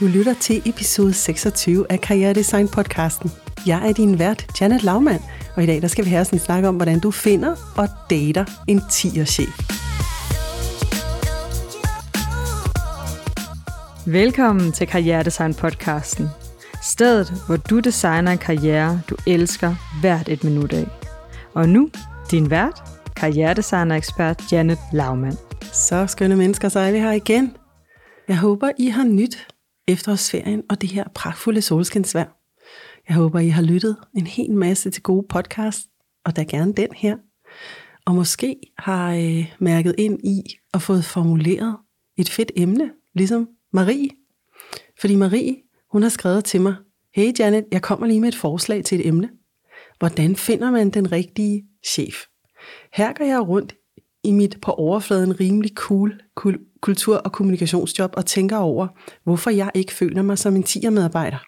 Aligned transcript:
Du 0.00 0.06
lytter 0.06 0.34
til 0.34 0.62
episode 0.66 1.14
26 1.14 1.86
af 1.90 2.00
Karriere 2.00 2.34
Design 2.34 2.68
podcasten. 2.68 3.30
Jeg 3.66 3.88
er 3.88 3.92
din 3.92 4.18
vært, 4.18 4.60
Janet 4.60 4.82
Laumann, 4.82 5.22
og 5.56 5.62
i 5.62 5.66
dag 5.66 5.82
der 5.82 5.88
skal 5.88 6.04
vi 6.04 6.10
have 6.10 6.24
sådan 6.24 6.36
en 6.36 6.44
snak 6.44 6.64
om, 6.64 6.76
hvordan 6.76 7.00
du 7.00 7.10
finder 7.10 7.56
og 7.76 7.88
dater 8.10 8.44
en 8.68 8.78
10'er 8.78 9.24
chef. 9.24 9.58
Velkommen 14.06 14.72
til 14.72 14.86
Karriere 14.86 15.22
Design 15.22 15.54
podcasten. 15.54 16.28
Stedet, 16.82 17.32
hvor 17.46 17.56
du 17.56 17.80
designer 17.80 18.32
en 18.32 18.38
karriere, 18.38 19.00
du 19.10 19.16
elsker 19.26 19.74
hvert 20.00 20.28
et 20.28 20.44
minut 20.44 20.72
af. 20.72 20.86
Og 21.54 21.68
nu, 21.68 21.90
din 22.30 22.50
vært, 22.50 22.82
karrieredesigner-ekspert 23.16 24.52
Janet 24.52 24.78
Laumann. 24.92 25.36
Så 25.72 26.06
skønne 26.06 26.36
mennesker, 26.36 26.68
så 26.68 26.80
er 26.80 26.92
vi 26.92 26.98
her 26.98 27.12
igen. 27.12 27.56
Jeg 28.28 28.36
håber, 28.38 28.70
I 28.78 28.88
har 28.88 29.04
nyt 29.04 29.48
efterårsferien 29.88 30.62
og 30.70 30.80
det 30.80 30.88
her 30.88 31.04
pragtfulde 31.14 31.62
solskinsvær. 31.62 32.38
Jeg 33.08 33.16
håber, 33.16 33.38
I 33.38 33.48
har 33.48 33.62
lyttet 33.62 33.96
en 34.16 34.26
hel 34.26 34.50
masse 34.50 34.90
til 34.90 35.02
gode 35.02 35.26
podcast, 35.28 35.88
og 36.24 36.36
der 36.36 36.44
gerne 36.44 36.72
den 36.72 36.88
her. 36.94 37.16
Og 38.04 38.14
måske 38.14 38.56
har 38.78 39.12
I 39.12 39.52
mærket 39.58 39.94
ind 39.98 40.26
i 40.26 40.42
og 40.72 40.82
fået 40.82 41.04
formuleret 41.04 41.76
et 42.16 42.30
fedt 42.30 42.52
emne, 42.56 42.90
ligesom 43.14 43.48
Marie. 43.72 44.10
Fordi 45.00 45.16
Marie, 45.16 45.56
hun 45.92 46.02
har 46.02 46.08
skrevet 46.08 46.44
til 46.44 46.60
mig, 46.60 46.74
Hey 47.14 47.32
Janet, 47.38 47.64
jeg 47.72 47.82
kommer 47.82 48.06
lige 48.06 48.20
med 48.20 48.28
et 48.28 48.34
forslag 48.34 48.84
til 48.84 49.00
et 49.00 49.06
emne. 49.06 49.30
Hvordan 49.98 50.36
finder 50.36 50.70
man 50.70 50.90
den 50.90 51.12
rigtige 51.12 51.64
chef? 51.86 52.14
Her 52.92 53.12
går 53.12 53.24
jeg 53.24 53.48
rundt 53.48 53.74
i 54.28 54.32
mit 54.32 54.58
på 54.62 54.72
overfladen 54.72 55.40
rimelig 55.40 55.70
cool, 55.74 56.20
kultur- 56.80 57.16
og 57.16 57.32
kommunikationsjob 57.32 58.14
og 58.16 58.26
tænker 58.26 58.56
over, 58.56 58.88
hvorfor 59.24 59.50
jeg 59.50 59.70
ikke 59.74 59.92
føler 59.92 60.22
mig 60.22 60.38
som 60.38 60.56
en 60.56 60.62
tiermedarbejder. 60.62 61.38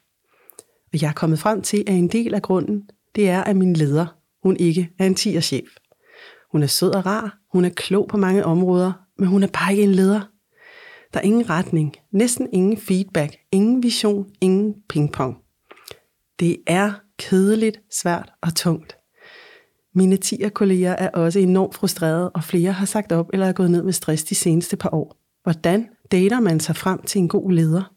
Og 0.93 1.03
jeg 1.03 1.09
er 1.09 1.13
kommet 1.13 1.39
frem 1.39 1.63
til, 1.63 1.85
at 1.87 1.95
en 1.95 2.09
del 2.09 2.35
af 2.35 2.43
grunden, 2.43 2.83
det 3.15 3.29
er, 3.29 3.45
at 3.45 3.57
min 3.57 3.73
leder, 3.73 4.07
hun 4.43 4.57
ikke 4.57 4.91
er 4.99 5.07
en 5.07 5.15
tierchef. 5.15 5.69
Hun 6.53 6.63
er 6.63 6.67
sød 6.67 6.91
og 6.91 7.07
rar, 7.07 7.39
hun 7.53 7.65
er 7.65 7.69
klog 7.69 8.09
på 8.09 8.17
mange 8.17 8.45
områder, 8.45 8.93
men 9.19 9.29
hun 9.29 9.43
er 9.43 9.47
bare 9.47 9.73
ikke 9.73 9.83
en 9.83 9.95
leder. 9.95 10.21
Der 11.15 11.21
er 11.21 11.25
ingen 11.25 11.51
retning, 11.51 11.97
næsten 12.13 12.49
ingen 12.53 12.77
feedback, 12.77 13.37
ingen 13.53 13.83
vision, 13.83 14.27
ingen 14.41 14.75
pingpong. 14.89 15.37
Det 16.41 16.57
er 16.67 16.93
kedeligt, 17.19 17.81
svært 17.93 18.33
og 18.43 18.55
tungt. 18.55 19.00
Mine 19.95 20.17
10 20.17 20.49
kolleger 20.55 20.93
er 20.93 21.09
også 21.09 21.39
enormt 21.39 21.75
frustrerede, 21.75 22.31
og 22.31 22.45
flere 22.45 22.73
har 22.73 22.87
sagt 22.87 23.13
op 23.13 23.31
eller 23.33 23.47
er 23.47 23.53
gået 23.53 23.71
ned 23.71 23.83
med 23.83 23.93
stress 23.93 24.25
de 24.25 24.35
seneste 24.35 24.77
par 24.77 24.95
år. 24.95 25.17
Hvordan 25.43 25.89
dater 26.13 26.41
man 26.41 26.61
sig 26.61 26.77
frem 26.77 27.03
til 27.03 27.19
en 27.19 27.29
god 27.29 27.53
leder? 27.53 27.95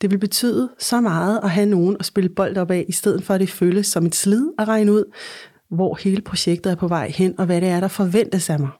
Det 0.00 0.10
vil 0.10 0.18
betyde 0.18 0.70
så 0.78 1.00
meget 1.00 1.40
at 1.42 1.50
have 1.50 1.66
nogen 1.66 1.96
at 2.00 2.06
spille 2.06 2.30
bold 2.30 2.56
op 2.56 2.70
af, 2.70 2.84
i 2.88 2.92
stedet 2.92 3.24
for 3.24 3.34
at 3.34 3.40
det 3.40 3.50
føles 3.50 3.86
som 3.86 4.06
et 4.06 4.14
slid 4.14 4.52
at 4.58 4.68
regne 4.68 4.92
ud, 4.92 5.04
hvor 5.70 5.98
hele 6.02 6.22
projektet 6.22 6.70
er 6.70 6.76
på 6.76 6.88
vej 6.88 7.08
hen, 7.08 7.40
og 7.40 7.46
hvad 7.46 7.60
det 7.60 7.68
er, 7.68 7.80
der 7.80 7.88
forventes 7.88 8.50
af 8.50 8.60
mig. 8.60 8.70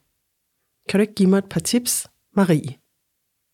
Kan 0.89 0.98
du 0.98 1.02
ikke 1.02 1.14
give 1.14 1.28
mig 1.28 1.39
et 1.39 1.48
par 1.50 1.61
tips, 1.61 2.06
Marie? 2.36 2.75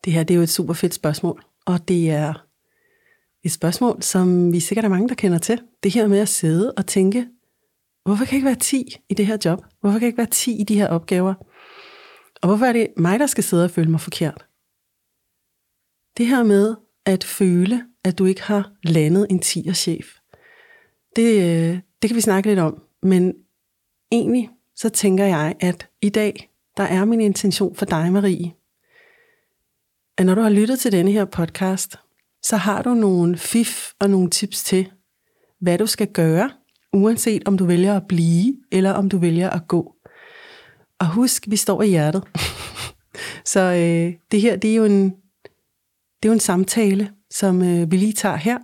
Det 0.05 0.13
her 0.13 0.23
det 0.23 0.35
er 0.35 0.37
jo 0.37 0.43
et 0.43 0.48
super 0.48 0.75
fedt 0.75 0.95
spørgsmål, 0.95 1.45
og 1.67 1.89
det 1.89 2.11
er 2.11 2.47
et 3.43 3.53
spørgsmål, 3.53 4.03
som 4.03 4.53
vi 4.53 4.61
sikkert 4.61 4.85
er 4.85 4.89
mange, 4.89 5.09
der 5.09 5.15
kender 5.15 5.39
til. 5.39 5.61
Det 5.83 5.93
her 5.93 6.07
med 6.07 6.19
at 6.19 6.29
sidde 6.29 6.73
og 6.73 6.87
tænke, 6.87 7.27
hvorfor 8.05 8.25
kan 8.25 8.33
jeg 8.33 8.37
ikke 8.37 8.47
være 8.47 8.55
10 8.55 8.97
i 9.09 9.15
det 9.15 9.27
her 9.27 9.39
job? 9.45 9.65
Hvorfor 9.81 9.99
kan 9.99 10.03
jeg 10.03 10.09
ikke 10.09 10.19
være 10.19 10.27
10 10.27 10.61
i 10.61 10.65
de 10.65 10.75
her 10.75 10.89
opgaver? 10.89 11.35
Og 12.43 12.49
hvorfor 12.49 12.67
er 12.67 12.73
det 12.73 12.89
mig, 12.97 13.19
der 13.19 13.27
skal 13.27 13.45
sidde 13.45 13.65
og 13.65 13.71
føle 13.71 13.91
mig 13.91 14.01
forkert? 14.01 14.47
Det 16.17 16.27
her 16.27 16.43
med 16.43 16.75
at 17.07 17.25
føle, 17.25 17.85
at 18.05 18.19
du 18.19 18.25
ikke 18.25 18.43
har 18.43 18.73
landet 18.83 19.27
en 19.31 19.41
10'er 19.45 19.73
chef, 19.73 20.07
det, 21.17 21.43
øh, 21.43 21.79
det 22.03 22.11
kan 22.11 22.17
vi 22.17 22.20
snakke 22.20 22.48
lidt 22.48 22.59
om. 22.59 22.83
Men 23.03 23.35
egentlig 24.13 24.51
så 24.77 24.89
tænker 24.89 25.25
jeg, 25.25 25.57
at 25.61 25.89
i 26.03 26.09
dag, 26.09 26.51
der 26.77 26.83
er 26.83 27.05
min 27.05 27.20
intention 27.20 27.77
for 27.77 27.85
dig, 27.85 28.13
Marie, 28.13 28.53
at 30.19 30.27
når 30.27 30.35
du 30.35 30.41
har 30.41 30.51
lyttet 30.51 30.79
til 30.79 30.93
denne 30.93 31.13
her 31.13 31.25
podcast, 31.25 31.98
så 32.43 32.57
har 32.57 32.83
du 32.83 32.95
nogle 32.95 33.39
fif 33.39 33.93
og 34.01 34.11
nogle 34.11 34.31
tips 34.31 34.64
til, 34.64 34.93
hvad 35.61 35.79
du 35.79 35.87
skal 35.87 36.13
gøre, 36.13 36.51
uanset 36.95 37.43
om 37.47 37.59
du 37.59 37.65
vælger 37.65 37.97
at 37.97 38.07
blive, 38.09 38.57
eller 38.73 38.91
om 38.91 39.09
du 39.09 39.19
vælger 39.19 39.51
at 39.51 39.69
gå. 39.69 39.95
Og 40.99 41.13
husk, 41.13 41.45
vi 41.49 41.57
står 41.57 41.83
i 41.83 41.89
hjertet. 41.89 42.25
så 43.53 43.61
øh, 43.61 44.15
det 44.31 44.41
her, 44.41 44.57
det 44.57 44.71
er 44.71 44.75
jo 44.75 44.85
en, 44.85 45.05
det 45.05 46.29
er 46.29 46.29
jo 46.29 46.33
en 46.33 46.41
samtale, 46.41 47.11
som 47.31 47.63
øh, 47.63 47.91
vi 47.91 47.97
lige 47.97 48.13
tager 48.13 48.37
her, 48.37 48.59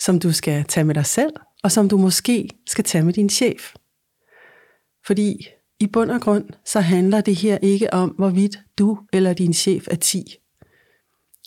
som 0.00 0.18
du 0.18 0.32
skal 0.32 0.64
tage 0.64 0.84
med 0.84 0.94
dig 0.94 1.06
selv, 1.06 1.32
og 1.62 1.72
som 1.72 1.88
du 1.88 1.96
måske 1.96 2.48
skal 2.66 2.84
tage 2.84 3.04
med 3.04 3.12
din 3.12 3.30
chef. 3.30 3.74
Fordi 5.06 5.46
i 5.80 5.86
bund 5.86 6.10
og 6.10 6.20
grund, 6.20 6.44
så 6.64 6.80
handler 6.80 7.20
det 7.20 7.36
her 7.36 7.58
ikke 7.62 7.94
om, 7.94 8.08
hvorvidt 8.08 8.58
du 8.78 8.98
eller 9.12 9.32
din 9.32 9.52
chef 9.52 9.88
er 9.90 9.96
10. 9.96 10.24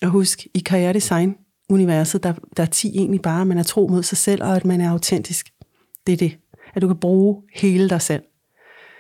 Og 0.02 0.10
husk, 0.10 0.48
i 0.54 0.60
karrieredesign-universet, 0.60 2.24
der, 2.24 2.34
der 2.58 2.64
er 2.64 2.68
10 2.68 2.88
egentlig 2.88 3.22
bare, 3.22 3.42
at 3.42 3.48
man 3.48 3.58
er 3.58 3.64
tro 3.64 3.88
mod 3.88 4.04
sig 4.04 4.18
selv, 4.18 4.44
og 4.44 4.56
at 4.56 4.66
man 4.66 4.82
er 4.82 4.92
autentisk. 4.92 5.50
Det 6.08 6.14
er 6.14 6.18
det. 6.18 6.40
At 6.74 6.82
du 6.82 6.88
kan 6.88 7.00
bruge 7.00 7.44
hele 7.54 7.90
dig 7.90 8.02
selv. 8.02 8.24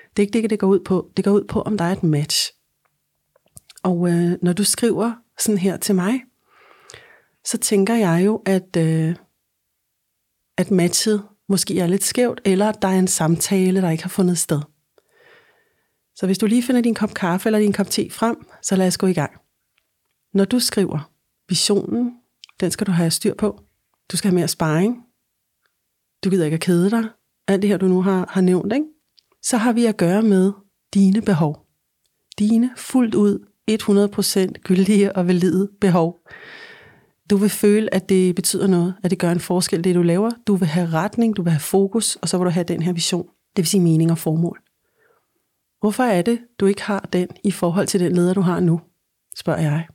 Det 0.09 0.23
er 0.23 0.27
ikke 0.27 0.41
det, 0.41 0.49
det 0.49 0.59
går 0.59 0.67
ud 0.67 0.79
på. 0.79 1.11
Det 1.17 1.25
går 1.25 1.31
ud 1.31 1.43
på, 1.43 1.61
om 1.61 1.77
der 1.77 1.85
er 1.85 1.91
et 1.91 2.03
match. 2.03 2.53
Og 3.83 4.09
øh, 4.09 4.37
når 4.41 4.53
du 4.53 4.63
skriver 4.63 5.13
sådan 5.39 5.57
her 5.57 5.77
til 5.77 5.95
mig, 5.95 6.21
så 7.45 7.57
tænker 7.57 7.95
jeg 7.95 8.25
jo, 8.25 8.41
at, 8.45 8.77
øh, 8.77 9.15
at 10.57 10.71
matchet 10.71 11.23
måske 11.49 11.79
er 11.79 11.87
lidt 11.87 12.03
skævt, 12.03 12.41
eller 12.45 12.69
at 12.69 12.81
der 12.81 12.87
er 12.87 12.99
en 12.99 13.07
samtale, 13.07 13.81
der 13.81 13.89
ikke 13.89 14.03
har 14.03 14.09
fundet 14.09 14.37
sted. 14.37 14.61
Så 16.15 16.25
hvis 16.25 16.37
du 16.37 16.45
lige 16.45 16.63
finder 16.63 16.81
din 16.81 16.95
kop 16.95 17.13
kaffe 17.13 17.49
eller 17.49 17.59
din 17.59 17.73
kop 17.73 17.89
te 17.89 18.09
frem, 18.09 18.47
så 18.61 18.75
lad 18.75 18.87
os 18.87 18.97
gå 18.97 19.07
i 19.07 19.13
gang. 19.13 19.31
Når 20.33 20.45
du 20.45 20.59
skriver 20.59 21.11
visionen, 21.49 22.13
den 22.59 22.71
skal 22.71 22.87
du 22.87 22.91
have 22.91 23.11
styr 23.11 23.33
på. 23.33 23.63
Du 24.11 24.17
skal 24.17 24.29
have 24.29 24.35
mere 24.35 24.47
sparring. 24.47 25.06
Du 26.23 26.29
gider 26.29 26.45
ikke 26.45 26.55
at 26.55 26.61
kede 26.61 26.91
dig. 26.91 27.03
Alt 27.47 27.61
det 27.61 27.69
her, 27.69 27.77
du 27.77 27.87
nu 27.87 28.01
har, 28.01 28.25
har 28.29 28.41
nævnt, 28.41 28.73
ikke? 28.73 28.85
så 29.43 29.57
har 29.57 29.73
vi 29.73 29.85
at 29.85 29.97
gøre 29.97 30.21
med 30.21 30.51
dine 30.93 31.21
behov. 31.21 31.65
Dine 32.39 32.71
fuldt 32.77 33.15
ud 33.15 33.39
100% 33.71 34.61
gyldige 34.61 35.15
og 35.15 35.27
valide 35.27 35.69
behov. 35.81 36.19
Du 37.29 37.37
vil 37.37 37.49
føle, 37.49 37.93
at 37.93 38.09
det 38.09 38.35
betyder 38.35 38.67
noget, 38.67 38.95
at 39.03 39.11
det 39.11 39.19
gør 39.19 39.31
en 39.31 39.39
forskel, 39.39 39.83
det 39.83 39.95
du 39.95 40.01
laver. 40.01 40.31
Du 40.47 40.55
vil 40.55 40.67
have 40.67 40.87
retning, 40.87 41.37
du 41.37 41.41
vil 41.41 41.51
have 41.51 41.59
fokus, 41.59 42.15
og 42.15 42.29
så 42.29 42.37
vil 42.37 42.45
du 42.45 42.49
have 42.49 42.63
den 42.63 42.81
her 42.81 42.93
vision. 42.93 43.23
Det 43.25 43.57
vil 43.57 43.67
sige 43.67 43.81
mening 43.81 44.11
og 44.11 44.17
formål. 44.17 44.61
Hvorfor 45.79 46.03
er 46.03 46.21
det, 46.21 46.39
du 46.59 46.65
ikke 46.65 46.83
har 46.83 47.09
den 47.13 47.27
i 47.43 47.51
forhold 47.51 47.87
til 47.87 47.99
den 47.99 48.15
leder, 48.15 48.33
du 48.33 48.41
har 48.41 48.59
nu? 48.59 48.81
Spørger 49.37 49.61
jeg. 49.61 49.87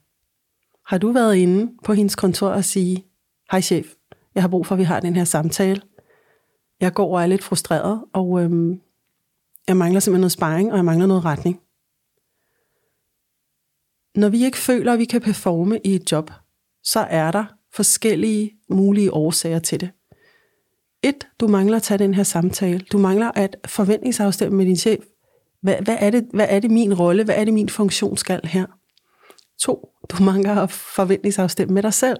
Har 0.85 0.97
du 0.97 1.11
været 1.11 1.35
inde 1.35 1.71
på 1.83 1.93
hendes 1.93 2.15
kontor 2.15 2.47
og 2.47 2.65
sige, 2.65 3.05
hej 3.51 3.61
chef, 3.61 3.87
jeg 4.35 4.43
har 4.43 4.47
brug 4.47 4.65
for, 4.65 4.75
at 4.75 4.79
vi 4.79 4.83
har 4.83 4.99
den 4.99 5.15
her 5.15 5.23
samtale. 5.23 5.81
Jeg 6.83 6.93
går 6.93 7.15
og 7.15 7.23
er 7.23 7.27
lidt 7.27 7.43
frustreret, 7.43 8.03
og 8.13 8.41
øhm, 8.41 8.81
jeg 9.67 9.77
mangler 9.77 9.99
simpelthen 9.99 10.21
noget 10.21 10.31
sparring, 10.31 10.71
og 10.71 10.77
jeg 10.77 10.85
mangler 10.85 11.07
noget 11.07 11.25
retning. 11.25 11.59
Når 14.15 14.29
vi 14.29 14.45
ikke 14.45 14.57
føler, 14.57 14.93
at 14.93 14.99
vi 14.99 15.05
kan 15.05 15.21
performe 15.21 15.79
i 15.83 15.95
et 15.95 16.11
job, 16.11 16.31
så 16.83 16.99
er 16.99 17.31
der 17.31 17.45
forskellige 17.73 18.51
mulige 18.69 19.13
årsager 19.13 19.59
til 19.59 19.79
det. 19.81 19.89
Et, 21.03 21.27
du 21.39 21.47
mangler 21.47 21.77
at 21.77 21.83
tage 21.83 21.97
den 21.97 22.13
her 22.13 22.23
samtale. 22.23 22.79
Du 22.79 22.97
mangler 22.97 23.31
at 23.35 23.57
forventningsafstemme 23.65 24.57
med 24.57 24.65
din 24.65 24.77
chef. 24.77 25.03
Hvad, 25.61 25.75
hvad, 25.81 25.97
er 25.99 26.09
det, 26.09 26.27
hvad 26.33 26.47
er 26.49 26.59
det 26.59 26.71
min 26.71 26.93
rolle? 26.93 27.23
Hvad 27.23 27.35
er 27.35 27.45
det 27.45 27.53
min 27.53 27.69
funktion 27.69 28.17
skal 28.17 28.41
her? 28.43 28.65
To, 29.59 29.89
du 30.09 30.23
mangler 30.31 30.55
at 30.55 30.71
forventningsafstemme 30.71 31.73
med 31.73 31.83
dig 31.83 31.93
selv. 31.93 32.19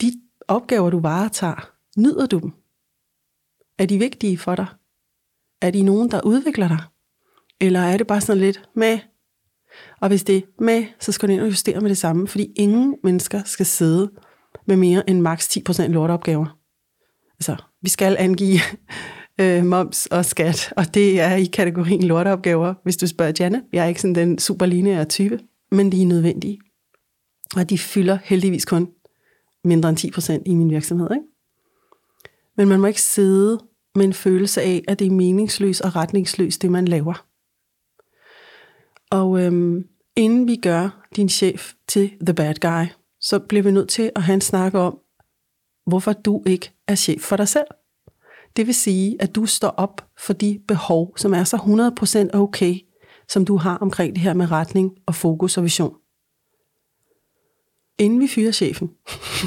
De 0.00 0.12
opgaver, 0.48 0.90
du 0.90 1.00
varetager, 1.00 1.70
nyder 1.96 2.26
du 2.26 2.38
dem? 2.38 2.65
Er 3.78 3.86
de 3.86 3.98
vigtige 3.98 4.38
for 4.38 4.54
dig? 4.54 4.66
Er 5.60 5.70
de 5.70 5.82
nogen, 5.82 6.10
der 6.10 6.20
udvikler 6.24 6.68
dig? 6.68 6.82
Eller 7.60 7.80
er 7.80 7.96
det 7.96 8.06
bare 8.06 8.20
sådan 8.20 8.42
lidt 8.42 8.68
med? 8.76 8.98
Og 10.00 10.08
hvis 10.08 10.24
det 10.24 10.36
er 10.36 10.62
med, 10.64 10.84
så 11.00 11.12
skal 11.12 11.28
du 11.28 11.32
ind 11.32 11.40
og 11.40 11.48
justere 11.48 11.80
med 11.80 11.88
det 11.88 11.98
samme, 11.98 12.28
fordi 12.28 12.52
ingen 12.56 12.96
mennesker 13.04 13.42
skal 13.44 13.66
sidde 13.66 14.10
med 14.66 14.76
mere 14.76 15.10
end 15.10 15.20
maks 15.20 15.56
10% 15.56 15.86
lortopgaver. 15.86 16.58
Altså, 17.34 17.56
vi 17.82 17.88
skal 17.88 18.16
angive 18.18 18.60
øh, 19.40 19.64
moms 19.64 20.06
og 20.06 20.24
skat, 20.24 20.72
og 20.76 20.94
det 20.94 21.20
er 21.20 21.34
i 21.34 21.44
kategorien 21.44 22.02
lorteopgaver, 22.02 22.74
hvis 22.82 22.96
du 22.96 23.06
spørger 23.06 23.32
Janne. 23.40 23.62
Jeg 23.72 23.84
er 23.84 23.88
ikke 23.88 24.00
sådan 24.00 24.14
den 24.14 24.38
super 24.38 24.66
lineære 24.66 25.04
type, 25.04 25.40
men 25.70 25.92
de 25.92 26.02
er 26.02 26.06
nødvendige. 26.06 26.58
Og 27.56 27.70
de 27.70 27.78
fylder 27.78 28.18
heldigvis 28.24 28.64
kun 28.64 28.88
mindre 29.64 29.88
end 29.88 29.98
10% 29.98 30.42
i 30.46 30.54
min 30.54 30.70
virksomhed. 30.70 31.08
Ikke? 31.10 31.26
Men 32.56 32.68
man 32.68 32.80
må 32.80 32.86
ikke 32.86 33.02
sidde 33.02 33.58
med 33.96 34.04
en 34.04 34.12
følelse 34.12 34.62
af, 34.62 34.82
at 34.88 34.98
det 34.98 35.06
er 35.06 35.10
meningsløst 35.10 35.80
og 35.80 35.96
retningsløst, 35.96 36.62
det 36.62 36.70
man 36.70 36.88
laver. 36.88 37.26
Og 39.10 39.42
øhm, 39.42 39.88
inden 40.16 40.48
vi 40.48 40.56
gør 40.56 41.06
din 41.16 41.28
chef 41.28 41.72
til 41.88 42.12
the 42.26 42.34
bad 42.34 42.54
guy, 42.54 42.86
så 43.20 43.38
bliver 43.38 43.62
vi 43.62 43.70
nødt 43.70 43.88
til 43.88 44.10
at 44.16 44.22
have 44.22 44.34
en 44.34 44.40
snak 44.40 44.74
om, 44.74 44.98
hvorfor 45.86 46.12
du 46.12 46.42
ikke 46.46 46.72
er 46.86 46.94
chef 46.94 47.22
for 47.22 47.36
dig 47.36 47.48
selv. 47.48 47.66
Det 48.56 48.66
vil 48.66 48.74
sige, 48.74 49.16
at 49.22 49.34
du 49.34 49.46
står 49.46 49.68
op 49.68 50.08
for 50.18 50.32
de 50.32 50.60
behov, 50.68 51.16
som 51.16 51.34
er 51.34 51.44
så 51.44 51.56
100% 52.32 52.38
okay, 52.38 52.74
som 53.28 53.44
du 53.44 53.56
har 53.56 53.76
omkring 53.76 54.14
det 54.14 54.22
her 54.22 54.34
med 54.34 54.50
retning 54.50 54.92
og 55.06 55.14
fokus 55.14 55.58
og 55.58 55.64
vision. 55.64 55.94
Inden 57.98 58.20
vi 58.20 58.28
fyrer 58.28 58.52
chefen, 58.52 58.90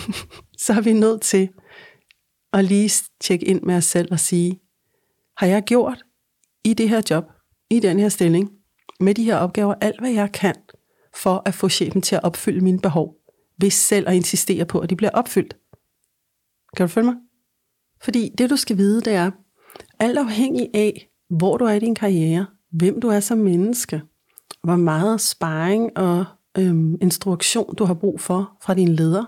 så 0.63 0.73
er 0.73 0.81
vi 0.81 0.93
nødt 0.93 1.21
til 1.21 1.49
at 2.53 2.65
lige 2.65 2.91
tjekke 3.19 3.45
ind 3.45 3.61
med 3.61 3.75
os 3.75 3.85
selv 3.85 4.11
og 4.11 4.19
sige, 4.19 4.59
har 5.37 5.47
jeg 5.47 5.63
gjort 5.63 6.03
i 6.63 6.73
det 6.73 6.89
her 6.89 7.01
job, 7.09 7.23
i 7.69 7.79
den 7.79 7.99
her 7.99 8.09
stilling, 8.09 8.49
med 8.99 9.15
de 9.15 9.23
her 9.23 9.35
opgaver, 9.35 9.73
alt 9.81 9.99
hvad 9.99 10.11
jeg 10.11 10.31
kan, 10.31 10.55
for 11.15 11.41
at 11.45 11.53
få 11.53 11.69
chefen 11.69 12.01
til 12.01 12.15
at 12.15 12.23
opfylde 12.23 12.61
mine 12.61 12.79
behov, 12.79 13.15
hvis 13.57 13.73
selv 13.73 14.09
at 14.09 14.15
insistere 14.15 14.65
på, 14.65 14.79
at 14.79 14.89
de 14.89 14.95
bliver 14.95 15.11
opfyldt. 15.11 15.57
Kan 16.77 16.83
du 16.83 16.87
følge 16.87 17.05
mig? 17.05 17.15
Fordi 18.01 18.29
det 18.37 18.49
du 18.49 18.55
skal 18.55 18.77
vide, 18.77 19.01
det 19.01 19.13
er, 19.13 19.31
alt 19.99 20.17
afhængig 20.17 20.69
af, 20.73 21.09
hvor 21.29 21.57
du 21.57 21.65
er 21.65 21.73
i 21.73 21.79
din 21.79 21.95
karriere, 21.95 22.45
hvem 22.71 23.01
du 23.01 23.07
er 23.07 23.19
som 23.19 23.37
menneske, 23.37 24.01
hvor 24.63 24.75
meget 24.75 25.21
sparring 25.21 25.97
og 25.97 26.25
øhm, 26.57 26.97
instruktion 27.01 27.75
du 27.75 27.85
har 27.85 27.93
brug 27.93 28.21
for 28.21 28.57
fra 28.61 28.73
din 28.73 28.87
leder, 28.87 29.25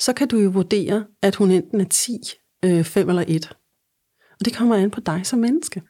så 0.00 0.12
kan 0.12 0.28
du 0.28 0.38
jo 0.38 0.50
vurdere, 0.50 1.06
at 1.22 1.34
hun 1.34 1.50
enten 1.50 1.80
er 1.80 1.84
10, 1.84 2.12
øh, 2.64 2.84
5 2.84 3.08
eller 3.08 3.24
1. 3.28 3.52
Og 4.40 4.44
det 4.44 4.56
kommer 4.56 4.76
an 4.76 4.90
på 4.90 5.00
dig 5.00 5.20
som 5.24 5.38
menneske. 5.38 5.82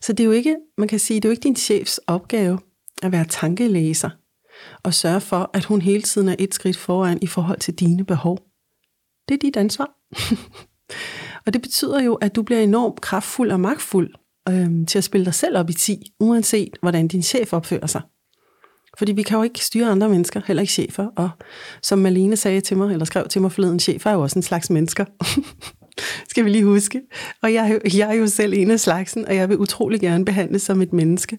Så 0.00 0.12
det 0.12 0.20
er 0.20 0.24
jo 0.24 0.32
ikke, 0.32 0.56
man 0.78 0.88
kan 0.88 0.98
sige, 0.98 1.20
det 1.20 1.24
er 1.24 1.28
jo 1.28 1.32
ikke 1.32 1.42
din 1.42 1.56
chefs 1.56 2.00
opgave 2.06 2.58
at 3.02 3.12
være 3.12 3.24
tankelæser 3.24 4.10
og 4.82 4.94
sørge 4.94 5.20
for, 5.20 5.50
at 5.54 5.64
hun 5.64 5.82
hele 5.82 6.02
tiden 6.02 6.28
er 6.28 6.36
et 6.38 6.54
skridt 6.54 6.76
foran 6.76 7.18
i 7.22 7.26
forhold 7.26 7.58
til 7.58 7.74
dine 7.74 8.04
behov. 8.04 8.38
Det 9.28 9.34
er 9.34 9.38
dit 9.38 9.56
ansvar. 9.56 9.90
og 11.46 11.52
det 11.52 11.62
betyder 11.62 12.02
jo, 12.02 12.14
at 12.14 12.36
du 12.36 12.42
bliver 12.42 12.60
enormt 12.60 13.00
kraftfuld 13.00 13.50
og 13.50 13.60
magtfuld 13.60 14.14
øhm, 14.48 14.86
til 14.86 14.98
at 14.98 15.04
spille 15.04 15.24
dig 15.24 15.34
selv 15.34 15.58
op 15.58 15.70
i 15.70 15.72
10, 15.72 16.12
uanset 16.20 16.78
hvordan 16.80 17.08
din 17.08 17.22
chef 17.22 17.52
opfører 17.52 17.86
sig. 17.86 18.02
Fordi 18.98 19.12
vi 19.12 19.22
kan 19.22 19.36
jo 19.36 19.42
ikke 19.42 19.64
styre 19.64 19.90
andre 19.90 20.08
mennesker, 20.08 20.40
heller 20.46 20.60
ikke 20.60 20.72
chefer. 20.72 21.06
Og 21.16 21.30
som 21.82 21.98
Malene 21.98 22.36
sagde 22.36 22.60
til 22.60 22.76
mig, 22.76 22.92
eller 22.92 23.04
skrev 23.04 23.28
til 23.28 23.42
mig 23.42 23.52
forleden, 23.52 23.80
chefer 23.80 24.10
er 24.10 24.14
jo 24.14 24.22
også 24.22 24.38
en 24.38 24.42
slags 24.42 24.70
mennesker. 24.70 25.04
skal 26.30 26.44
vi 26.44 26.50
lige 26.50 26.64
huske. 26.64 27.00
Og 27.42 27.54
jeg, 27.54 27.80
jeg 27.96 28.08
er 28.10 28.14
jo 28.14 28.26
selv 28.26 28.52
en 28.52 28.70
af 28.70 28.80
slagsen, 28.80 29.26
og 29.26 29.36
jeg 29.36 29.48
vil 29.48 29.58
utrolig 29.58 30.00
gerne 30.00 30.24
behandles 30.24 30.62
som 30.62 30.82
et 30.82 30.92
menneske, 30.92 31.38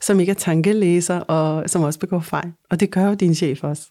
som 0.00 0.20
ikke 0.20 0.30
er 0.30 0.34
tankelæser, 0.34 1.20
og 1.20 1.70
som 1.70 1.82
også 1.82 1.98
begår 1.98 2.20
fejl. 2.20 2.52
Og 2.70 2.80
det 2.80 2.90
gør 2.90 3.06
jo 3.08 3.14
din 3.14 3.34
chef 3.34 3.64
også. 3.64 3.90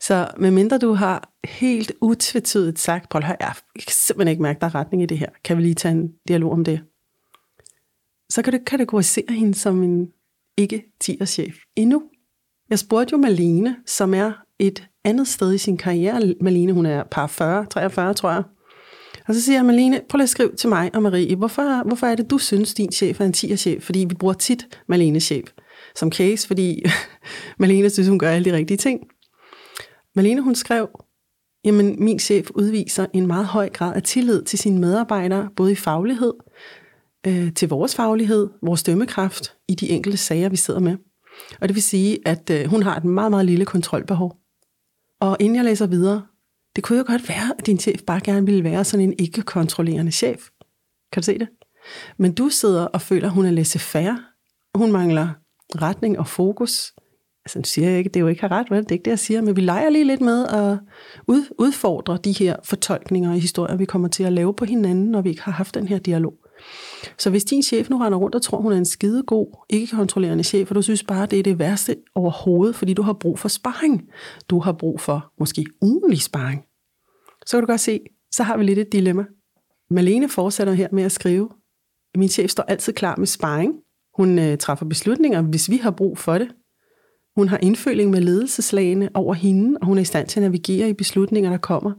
Så 0.00 0.28
medmindre 0.36 0.78
du 0.78 0.92
har 0.92 1.30
helt 1.44 1.92
utvetydigt 2.00 2.78
sagt, 2.78 3.08
prøv 3.08 3.18
at 3.18 3.26
høre, 3.26 3.36
jeg 3.40 3.52
kan 3.74 3.92
simpelthen 3.92 4.30
ikke 4.30 4.42
mærke, 4.42 4.60
der 4.60 4.66
er 4.66 4.74
retning 4.74 5.02
i 5.02 5.06
det 5.06 5.18
her. 5.18 5.28
Kan 5.44 5.56
vi 5.56 5.62
lige 5.62 5.74
tage 5.74 5.92
en 5.92 6.08
dialog 6.28 6.52
om 6.52 6.64
det? 6.64 6.80
Så 8.30 8.42
kan 8.42 8.52
du 8.52 8.58
kategorisere 8.66 9.24
hende 9.28 9.54
som 9.54 9.82
en 9.82 10.08
ikke 10.58 10.84
10 11.00 11.18
chef 11.26 11.56
endnu. 11.76 12.02
Jeg 12.70 12.78
spurgte 12.78 13.12
jo 13.12 13.18
Malene, 13.18 13.76
som 13.86 14.14
er 14.14 14.32
et 14.58 14.88
andet 15.04 15.28
sted 15.28 15.54
i 15.54 15.58
sin 15.58 15.76
karriere. 15.76 16.34
Malene, 16.40 16.72
hun 16.72 16.86
er 16.86 17.04
par 17.10 17.26
40, 17.26 17.66
43, 17.66 18.14
tror 18.14 18.30
jeg. 18.30 18.42
Og 19.28 19.34
så 19.34 19.42
siger 19.42 19.56
jeg, 19.56 19.64
Malene, 19.64 20.00
prøv 20.08 20.16
lige 20.16 20.22
at 20.22 20.28
skrive 20.28 20.56
til 20.56 20.68
mig 20.68 20.90
og 20.94 21.02
Marie, 21.02 21.36
hvorfor, 21.36 21.86
hvorfor 21.86 22.06
er 22.06 22.14
det, 22.14 22.30
du 22.30 22.38
synes, 22.38 22.74
din 22.74 22.92
chef 22.92 23.20
er 23.20 23.24
en 23.24 23.32
10 23.32 23.56
chef? 23.56 23.82
Fordi 23.82 23.98
vi 23.98 24.14
bruger 24.14 24.34
tit 24.34 24.78
Malenes 24.88 25.22
chef 25.22 25.52
som 25.96 26.12
case, 26.12 26.46
fordi 26.46 26.82
Malene 27.58 27.90
synes, 27.90 28.08
hun 28.08 28.18
gør 28.18 28.30
alle 28.30 28.50
de 28.50 28.56
rigtige 28.56 28.76
ting. 28.76 29.00
Malene, 30.14 30.40
hun 30.40 30.54
skrev, 30.54 30.88
jamen 31.64 32.04
min 32.04 32.18
chef 32.18 32.50
udviser 32.54 33.06
en 33.12 33.26
meget 33.26 33.46
høj 33.46 33.68
grad 33.68 33.94
af 33.94 34.02
tillid 34.02 34.42
til 34.42 34.58
sine 34.58 34.78
medarbejdere, 34.78 35.48
både 35.56 35.72
i 35.72 35.74
faglighed, 35.74 36.32
øh, 37.28 37.54
til 37.54 37.68
vores 37.68 37.94
faglighed, 37.94 38.48
vores 38.62 38.82
dømmekraft 38.82 39.54
i 39.68 39.74
de 39.74 39.90
enkelte 39.90 40.18
sager, 40.18 40.48
vi 40.48 40.56
sidder 40.56 40.80
med. 40.80 40.96
Og 41.60 41.68
det 41.68 41.74
vil 41.74 41.82
sige, 41.82 42.18
at 42.24 42.50
øh, 42.50 42.66
hun 42.66 42.82
har 42.82 42.96
et 42.96 43.04
meget, 43.04 43.30
meget 43.30 43.46
lille 43.46 43.64
kontrolbehov. 43.64 44.36
Og 45.20 45.36
inden 45.40 45.56
jeg 45.56 45.64
læser 45.64 45.86
videre, 45.86 46.22
det 46.76 46.84
kunne 46.84 46.98
jo 46.98 47.04
godt 47.06 47.28
være, 47.28 47.54
at 47.58 47.66
din 47.66 47.78
chef 47.78 48.02
bare 48.06 48.20
gerne 48.20 48.46
ville 48.46 48.64
være 48.64 48.84
sådan 48.84 49.08
en 49.08 49.14
ikke-kontrollerende 49.18 50.12
chef. 50.12 50.48
Kan 51.12 51.22
du 51.22 51.24
se 51.24 51.38
det? 51.38 51.48
Men 52.18 52.34
du 52.34 52.48
sidder 52.48 52.84
og 52.84 53.02
føler, 53.02 53.26
at 53.26 53.34
hun 53.34 53.46
er 53.46 53.50
laissez 53.50 53.82
færre. 53.82 54.18
Hun 54.74 54.92
mangler 54.92 55.28
retning 55.76 56.18
og 56.18 56.26
fokus. 56.26 56.92
Altså, 57.44 57.58
nu 57.58 57.64
siger 57.64 57.88
jeg 57.88 57.98
ikke, 57.98 58.08
det 58.08 58.16
er 58.16 58.20
jo 58.20 58.26
ikke 58.26 58.40
har 58.40 58.52
ret, 58.52 58.70
vel? 58.70 58.82
Det 58.82 58.90
er 58.90 58.92
ikke 58.92 59.04
det, 59.04 59.10
jeg 59.10 59.18
siger, 59.18 59.42
men 59.42 59.56
vi 59.56 59.60
leger 59.60 59.90
lige 59.90 60.04
lidt 60.04 60.20
med 60.20 60.46
at 60.46 60.78
udfordre 61.58 62.18
de 62.24 62.32
her 62.32 62.56
fortolkninger 62.64 63.30
og 63.30 63.40
historier, 63.40 63.76
vi 63.76 63.84
kommer 63.84 64.08
til 64.08 64.24
at 64.24 64.32
lave 64.32 64.54
på 64.54 64.64
hinanden, 64.64 65.10
når 65.10 65.20
vi 65.20 65.28
ikke 65.28 65.42
har 65.42 65.52
haft 65.52 65.74
den 65.74 65.88
her 65.88 65.98
dialog. 65.98 66.34
Så 67.18 67.30
hvis 67.30 67.44
din 67.44 67.62
chef 67.62 67.90
nu 67.90 67.98
render 67.98 68.18
rundt 68.18 68.34
og 68.34 68.42
tror, 68.42 68.60
hun 68.60 68.72
er 68.72 68.76
en 68.76 68.84
skidegod, 68.84 69.64
ikke-kontrollerende 69.70 70.44
chef, 70.44 70.70
og 70.70 70.74
du 70.74 70.82
synes 70.82 71.02
bare, 71.02 71.26
det 71.26 71.38
er 71.38 71.42
det 71.42 71.58
værste 71.58 71.96
overhovedet, 72.14 72.76
fordi 72.76 72.94
du 72.94 73.02
har 73.02 73.12
brug 73.12 73.38
for 73.38 73.48
sparring, 73.48 74.02
du 74.50 74.60
har 74.60 74.72
brug 74.72 75.00
for 75.00 75.32
måske 75.40 75.66
ugenlig 75.82 76.22
sparring, 76.22 76.62
så 77.46 77.56
kan 77.56 77.60
du 77.60 77.66
godt 77.66 77.80
se, 77.80 78.00
så 78.32 78.42
har 78.42 78.56
vi 78.56 78.64
lidt 78.64 78.78
et 78.78 78.92
dilemma. 78.92 79.24
Malene 79.90 80.28
fortsætter 80.28 80.72
her 80.72 80.88
med 80.92 81.02
at 81.02 81.12
skrive, 81.12 81.48
min 82.16 82.28
chef 82.28 82.50
står 82.50 82.62
altid 82.62 82.92
klar 82.92 83.16
med 83.16 83.26
sparring. 83.26 83.72
Hun 84.16 84.38
øh, 84.38 84.58
træffer 84.58 84.86
beslutninger, 84.86 85.42
hvis 85.42 85.70
vi 85.70 85.76
har 85.76 85.90
brug 85.90 86.18
for 86.18 86.38
det. 86.38 86.48
Hun 87.36 87.48
har 87.48 87.58
indføling 87.62 88.10
med 88.10 88.20
ledelseslagene 88.20 89.10
over 89.14 89.34
hende, 89.34 89.78
og 89.80 89.86
hun 89.86 89.98
er 89.98 90.02
i 90.02 90.04
stand 90.04 90.28
til 90.28 90.40
at 90.40 90.42
navigere 90.42 90.88
i 90.88 90.92
beslutninger, 90.92 91.50
der 91.50 91.58
kommer 91.58 91.92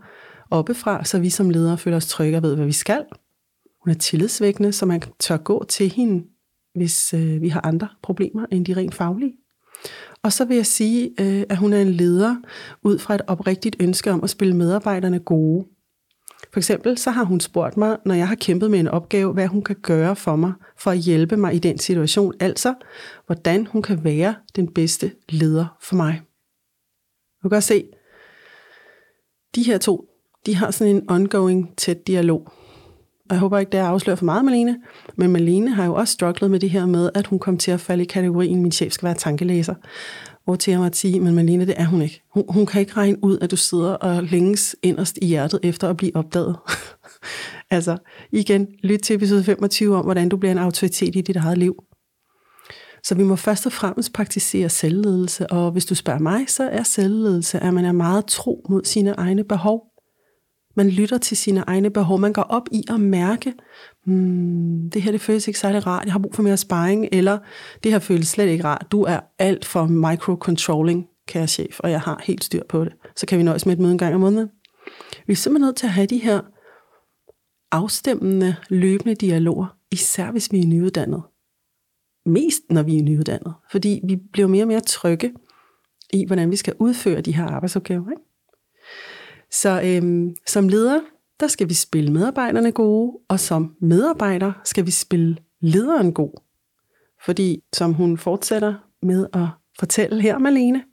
oppefra, 0.51 1.05
så 1.05 1.19
vi 1.19 1.29
som 1.29 1.49
ledere 1.49 1.77
føler 1.77 1.97
os 1.97 2.07
trygge 2.07 2.37
og 2.37 2.43
ved, 2.43 2.55
hvad 2.55 2.65
vi 2.65 2.71
skal. 2.71 3.05
Hun 3.89 3.95
er 3.95 3.99
tillidsvækkende, 3.99 4.71
så 4.71 4.85
man 4.85 5.01
tør 5.19 5.37
gå 5.37 5.63
til 5.63 5.89
hende, 5.89 6.25
hvis 6.75 7.13
øh, 7.13 7.41
vi 7.41 7.49
har 7.49 7.61
andre 7.65 7.87
problemer 8.03 8.45
end 8.51 8.65
de 8.65 8.75
rent 8.75 8.95
faglige. 8.95 9.33
Og 10.23 10.33
så 10.33 10.45
vil 10.45 10.55
jeg 10.55 10.65
sige, 10.65 11.09
øh, 11.19 11.43
at 11.49 11.57
hun 11.57 11.73
er 11.73 11.81
en 11.81 11.89
leder 11.89 12.35
ud 12.83 12.99
fra 12.99 13.15
et 13.15 13.21
oprigtigt 13.27 13.75
ønske 13.79 14.11
om 14.11 14.23
at 14.23 14.29
spille 14.29 14.55
medarbejderne 14.55 15.19
gode. 15.19 15.65
For 16.53 16.59
eksempel 16.59 16.97
så 16.97 17.11
har 17.11 17.23
hun 17.23 17.39
spurgt 17.39 17.77
mig, 17.77 17.97
når 18.05 18.15
jeg 18.15 18.27
har 18.27 18.35
kæmpet 18.35 18.71
med 18.71 18.79
en 18.79 18.87
opgave, 18.87 19.33
hvad 19.33 19.47
hun 19.47 19.63
kan 19.63 19.75
gøre 19.81 20.15
for 20.15 20.35
mig, 20.35 20.53
for 20.77 20.91
at 20.91 20.97
hjælpe 20.97 21.37
mig 21.37 21.55
i 21.55 21.59
den 21.59 21.77
situation. 21.77 22.33
Altså, 22.39 22.73
hvordan 23.25 23.67
hun 23.67 23.81
kan 23.81 24.03
være 24.03 24.35
den 24.55 24.73
bedste 24.73 25.11
leder 25.29 25.77
for 25.81 25.95
mig. 25.95 26.21
Du 27.43 27.49
kan 27.49 27.55
godt 27.55 27.63
se, 27.63 27.83
de 29.55 29.63
her 29.63 29.77
to, 29.77 30.05
de 30.45 30.55
har 30.55 30.71
sådan 30.71 30.95
en 30.95 31.09
ongoing 31.09 31.77
tæt 31.77 32.07
dialog. 32.07 32.51
Og 33.29 33.33
jeg 33.33 33.39
håber 33.39 33.59
ikke, 33.59 33.71
det 33.71 33.79
er 33.79 33.85
afslører 33.85 34.15
for 34.15 34.25
meget, 34.25 34.45
Malene. 34.45 34.77
Men 35.15 35.31
Malene 35.31 35.73
har 35.73 35.85
jo 35.85 35.95
også 35.95 36.13
strugglet 36.13 36.51
med 36.51 36.59
det 36.59 36.69
her 36.69 36.85
med, 36.85 37.09
at 37.15 37.27
hun 37.27 37.39
kom 37.39 37.57
til 37.57 37.71
at 37.71 37.79
falde 37.79 38.03
i 38.03 38.07
kategorien, 38.07 38.61
min 38.61 38.71
chef 38.71 38.91
skal 38.91 39.05
være 39.05 39.15
tankelæser. 39.15 39.75
Hvor 40.45 40.55
til 40.55 40.71
jeg 40.71 40.89
sige, 40.93 41.19
men 41.19 41.35
Malene, 41.35 41.65
det 41.65 41.75
er 41.77 41.85
hun 41.85 42.01
ikke. 42.01 42.21
Hun, 42.33 42.43
hun 42.49 42.65
kan 42.65 42.81
ikke 42.81 42.93
regne 42.93 43.23
ud, 43.23 43.37
at 43.41 43.51
du 43.51 43.55
sidder 43.55 43.93
og 43.93 44.23
længes 44.23 44.75
inderst 44.83 45.19
i 45.21 45.25
hjertet 45.25 45.59
efter 45.63 45.89
at 45.89 45.97
blive 45.97 46.15
opdaget. 46.15 46.55
altså, 47.71 47.97
igen, 48.31 48.67
lyt 48.83 48.99
til 48.99 49.15
episode 49.15 49.43
25 49.43 49.95
om, 49.95 50.03
hvordan 50.03 50.29
du 50.29 50.37
bliver 50.37 50.51
en 50.51 50.57
autoritet 50.57 51.15
i 51.15 51.21
dit 51.21 51.35
eget 51.35 51.57
liv. 51.57 51.75
Så 53.03 53.15
vi 53.15 53.23
må 53.23 53.35
først 53.35 53.65
og 53.65 53.71
fremmest 53.71 54.13
praktisere 54.13 54.69
selvledelse, 54.69 55.47
og 55.47 55.71
hvis 55.71 55.85
du 55.85 55.95
spørger 55.95 56.19
mig, 56.19 56.45
så 56.47 56.69
er 56.69 56.83
selvledelse, 56.83 57.59
at 57.59 57.73
man 57.73 57.85
er 57.85 57.91
meget 57.91 58.25
tro 58.25 58.65
mod 58.69 58.81
sine 58.83 59.11
egne 59.11 59.43
behov. 59.43 59.81
Man 60.75 60.89
lytter 60.89 61.17
til 61.17 61.37
sine 61.37 61.63
egne 61.67 61.89
behov. 61.89 62.19
Man 62.19 62.33
går 62.33 62.41
op 62.41 62.67
i 62.71 62.83
at 62.89 62.99
mærke, 62.99 63.53
hmm, 64.05 64.89
det 64.89 65.01
her 65.01 65.11
det 65.11 65.21
føles 65.21 65.47
ikke 65.47 65.59
særlig 65.59 65.87
rart, 65.87 66.05
jeg 66.05 66.13
har 66.13 66.19
brug 66.19 66.35
for 66.35 66.43
mere 66.43 66.57
sparring, 66.57 67.07
eller 67.11 67.37
det 67.83 67.91
her 67.91 67.99
føles 67.99 68.27
slet 68.27 68.47
ikke 68.47 68.63
rart, 68.63 68.87
du 68.91 69.03
er 69.03 69.19
alt 69.39 69.65
for 69.65 69.85
microcontrolling, 69.85 71.07
kære 71.27 71.47
chef, 71.47 71.79
og 71.79 71.91
jeg 71.91 72.01
har 72.01 72.21
helt 72.23 72.43
styr 72.43 72.61
på 72.69 72.85
det. 72.85 72.93
Så 73.15 73.25
kan 73.25 73.37
vi 73.37 73.43
nøjes 73.43 73.65
med 73.65 73.73
et 73.73 73.79
møde 73.79 73.91
en 73.91 73.97
gang 73.97 74.15
om 74.15 74.21
måneden. 74.21 74.49
Vi 75.27 75.33
er 75.33 75.37
simpelthen 75.37 75.67
nødt 75.67 75.75
til 75.75 75.85
at 75.85 75.93
have 75.93 76.07
de 76.07 76.17
her 76.17 76.41
afstemmende, 77.71 78.55
løbende 78.69 79.15
dialoger, 79.15 79.77
især 79.91 80.31
hvis 80.31 80.51
vi 80.51 80.59
er 80.59 80.65
nyuddannet. 80.65 81.23
Mest 82.25 82.61
når 82.69 82.83
vi 82.83 82.97
er 82.97 83.03
nyuddannet, 83.03 83.53
fordi 83.71 84.01
vi 84.03 84.15
bliver 84.15 84.47
mere 84.47 84.63
og 84.63 84.67
mere 84.67 84.79
trygge 84.79 85.33
i, 86.13 86.25
hvordan 86.25 86.51
vi 86.51 86.55
skal 86.55 86.73
udføre 86.79 87.21
de 87.21 87.35
her 87.35 87.45
arbejdsopgaver. 87.45 88.09
Ikke? 88.11 88.28
Så 89.51 89.81
øhm, 89.85 90.35
som 90.47 90.69
leder, 90.69 91.01
der 91.39 91.47
skal 91.47 91.69
vi 91.69 91.73
spille 91.73 92.11
medarbejderne 92.11 92.71
gode, 92.71 93.17
og 93.27 93.39
som 93.39 93.75
medarbejder 93.81 94.51
skal 94.63 94.85
vi 94.85 94.91
spille 94.91 95.37
lederen 95.61 96.13
god. 96.13 96.41
Fordi, 97.25 97.63
som 97.73 97.93
hun 97.93 98.17
fortsætter 98.17 98.75
med 99.01 99.27
at 99.33 99.47
fortælle 99.79 100.21
her, 100.21 100.37
Malene, 100.37 100.83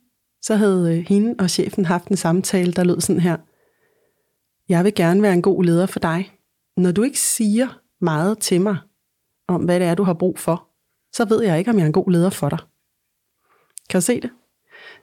så 0.43 0.57
havde 0.57 0.99
øh, 0.99 1.05
hende 1.09 1.35
og 1.39 1.51
chefen 1.51 1.85
haft 1.85 2.09
en 2.09 2.17
samtale, 2.17 2.73
der 2.73 2.85
lød 2.85 3.01
sådan 3.01 3.21
her. 3.21 3.37
Jeg 4.69 4.85
vil 4.85 4.95
gerne 4.95 5.23
være 5.23 5.33
en 5.33 5.43
god 5.43 5.65
leder 5.65 5.87
for 5.87 6.01
dig. 6.01 6.33
Når 6.77 6.93
du 6.93 7.03
ikke 7.03 7.21
siger 7.21 7.81
meget 8.01 8.39
til 8.39 8.61
mig 8.61 8.77
om, 9.49 9.65
hvad 9.65 9.81
det 9.81 9.89
er, 9.89 9.95
du 9.95 10.03
har 10.03 10.15
brug 10.15 10.39
for, 10.39 10.69
så 11.13 11.25
ved 11.25 11.43
jeg 11.43 11.59
ikke, 11.59 11.71
om 11.71 11.77
jeg 11.77 11.83
er 11.83 11.87
en 11.87 11.93
god 11.93 12.11
leder 12.11 12.31
for 12.31 12.49
dig. 12.49 12.59
Kan 13.91 13.99
du 13.99 14.03
se 14.05 14.21
det? 14.21 14.31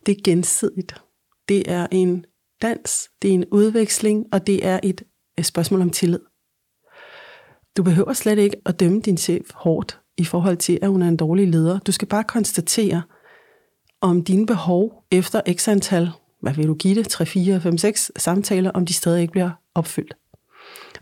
Det 0.06 0.18
er 0.18 0.22
gensidigt. 0.24 1.02
Det 1.50 1.72
er 1.72 1.88
en 1.92 2.26
dans, 2.64 3.10
det 3.22 3.30
er 3.30 3.34
en 3.34 3.46
udveksling, 3.52 4.26
og 4.32 4.48
det 4.48 4.66
er 4.66 4.80
et, 4.84 5.04
et 5.38 5.46
spørgsmål 5.46 5.82
om 5.82 5.90
tillid. 5.90 6.20
Du 7.78 7.84
behøver 7.84 8.14
slet 8.14 8.40
ikke 8.40 8.58
at 8.66 8.80
dømme 8.80 9.02
din 9.02 9.18
chef 9.18 9.52
hårdt 9.54 10.00
i 10.18 10.26
forhold 10.26 10.58
til, 10.58 10.80
at 10.82 10.90
hun 10.90 11.02
er 11.02 11.08
en 11.08 11.18
dårlig 11.18 11.48
leder. 11.48 11.80
Du 11.80 11.92
skal 11.92 12.08
bare 12.08 12.24
konstatere, 12.24 13.04
om 14.02 14.24
dine 14.24 14.46
behov 14.46 15.04
efter 15.12 15.42
x 15.54 15.68
antal, 15.68 16.10
hvad 16.42 16.54
vil 16.54 16.68
du 16.68 16.74
give 16.74 16.96
det, 16.96 17.08
3, 17.08 17.26
4, 17.26 17.62
5, 17.62 17.78
6 17.78 18.12
samtaler, 18.18 18.72
om 18.72 18.86
de 18.86 18.94
stadig 18.94 19.22
ikke 19.22 19.32
bliver 19.32 19.52
opfyldt. 19.76 20.14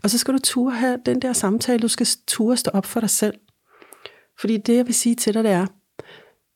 Og 0.02 0.10
så 0.10 0.18
skal 0.18 0.34
du 0.34 0.38
ture 0.38 0.74
have 0.74 0.98
den 1.06 1.22
der 1.22 1.32
samtale, 1.32 1.82
du 1.82 1.88
skal 1.88 2.06
ture 2.26 2.56
stå 2.56 2.70
op 2.74 2.86
for 2.86 3.00
dig 3.00 3.10
selv. 3.10 3.34
Fordi 4.40 4.56
det, 4.56 4.76
jeg 4.76 4.86
vil 4.86 4.94
sige 4.94 5.14
til 5.14 5.34
dig, 5.34 5.44
det 5.44 5.52
er, 5.52 5.66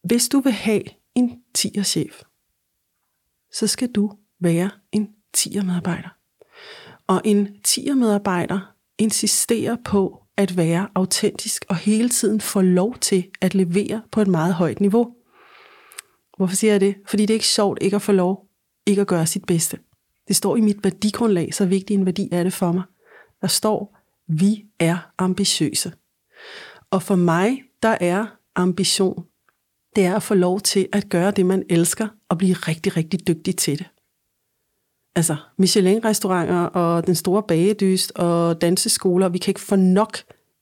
hvis 0.03 0.29
du 0.29 0.41
vil 0.41 0.53
have 0.53 0.83
en 1.15 1.43
10'er 1.59 1.83
chef, 1.83 2.23
så 3.53 3.67
skal 3.67 3.89
du 3.89 4.13
være 4.41 4.71
en 4.93 5.09
10'er 5.37 5.63
medarbejder. 5.63 6.09
Og 7.07 7.21
en 7.25 7.49
10'er 7.69 7.95
medarbejder 7.95 8.75
insisterer 8.99 9.77
på 9.85 10.23
at 10.37 10.57
være 10.57 10.89
autentisk 10.95 11.65
og 11.69 11.77
hele 11.77 12.09
tiden 12.09 12.41
få 12.41 12.61
lov 12.61 12.99
til 12.99 13.31
at 13.41 13.55
levere 13.55 14.03
på 14.13 14.21
et 14.21 14.29
meget 14.29 14.55
højt 14.55 14.81
niveau. 14.81 15.15
Hvorfor 16.37 16.57
siger 16.57 16.73
jeg 16.73 16.81
det? 16.81 16.95
Fordi 17.07 17.23
det 17.23 17.31
er 17.31 17.37
ikke 17.37 17.47
sjovt 17.47 17.79
ikke 17.83 17.97
at 17.97 18.03
få 18.03 18.13
lov 18.13 18.47
ikke 18.87 19.01
at 19.01 19.07
gøre 19.07 19.27
sit 19.27 19.45
bedste. 19.45 19.79
Det 20.29 20.37
står 20.37 20.57
i 20.57 20.61
mit 20.61 20.85
værdigrundlag, 20.85 21.55
så 21.55 21.67
vigtig 21.67 21.95
en 21.95 22.07
værdi 22.07 22.29
er 22.33 22.43
det 22.43 22.53
for 22.53 22.73
mig. 22.73 22.83
Der 23.41 23.47
står, 23.47 23.99
vi 24.29 24.65
er 24.79 25.13
ambitiøse. 25.19 25.93
Og 26.91 27.03
for 27.03 27.17
mig, 27.17 27.63
der 27.83 27.97
er 28.01 28.27
ambition, 28.55 29.25
det 29.97 30.05
er 30.05 30.17
at 30.17 30.23
få 30.23 30.35
lov 30.35 30.61
til 30.61 30.89
at 30.93 31.09
gøre 31.09 31.31
det, 31.31 31.47
man 31.47 31.65
elsker, 31.71 32.09
og 32.29 32.39
blive 32.39 32.55
rigtig, 32.55 32.97
rigtig 32.97 33.29
dygtig 33.29 33.57
til 33.57 33.79
det. 33.79 33.87
Altså, 35.17 35.37
Michelin-restauranter 35.59 36.65
og 36.65 37.07
den 37.07 37.15
store 37.15 37.43
bagedyst 37.43 38.13
og 38.13 38.61
danseskoler, 38.61 39.29
vi 39.29 39.39
kan 39.39 39.51
ikke 39.51 39.61
få 39.61 39.77
nok 39.77 40.19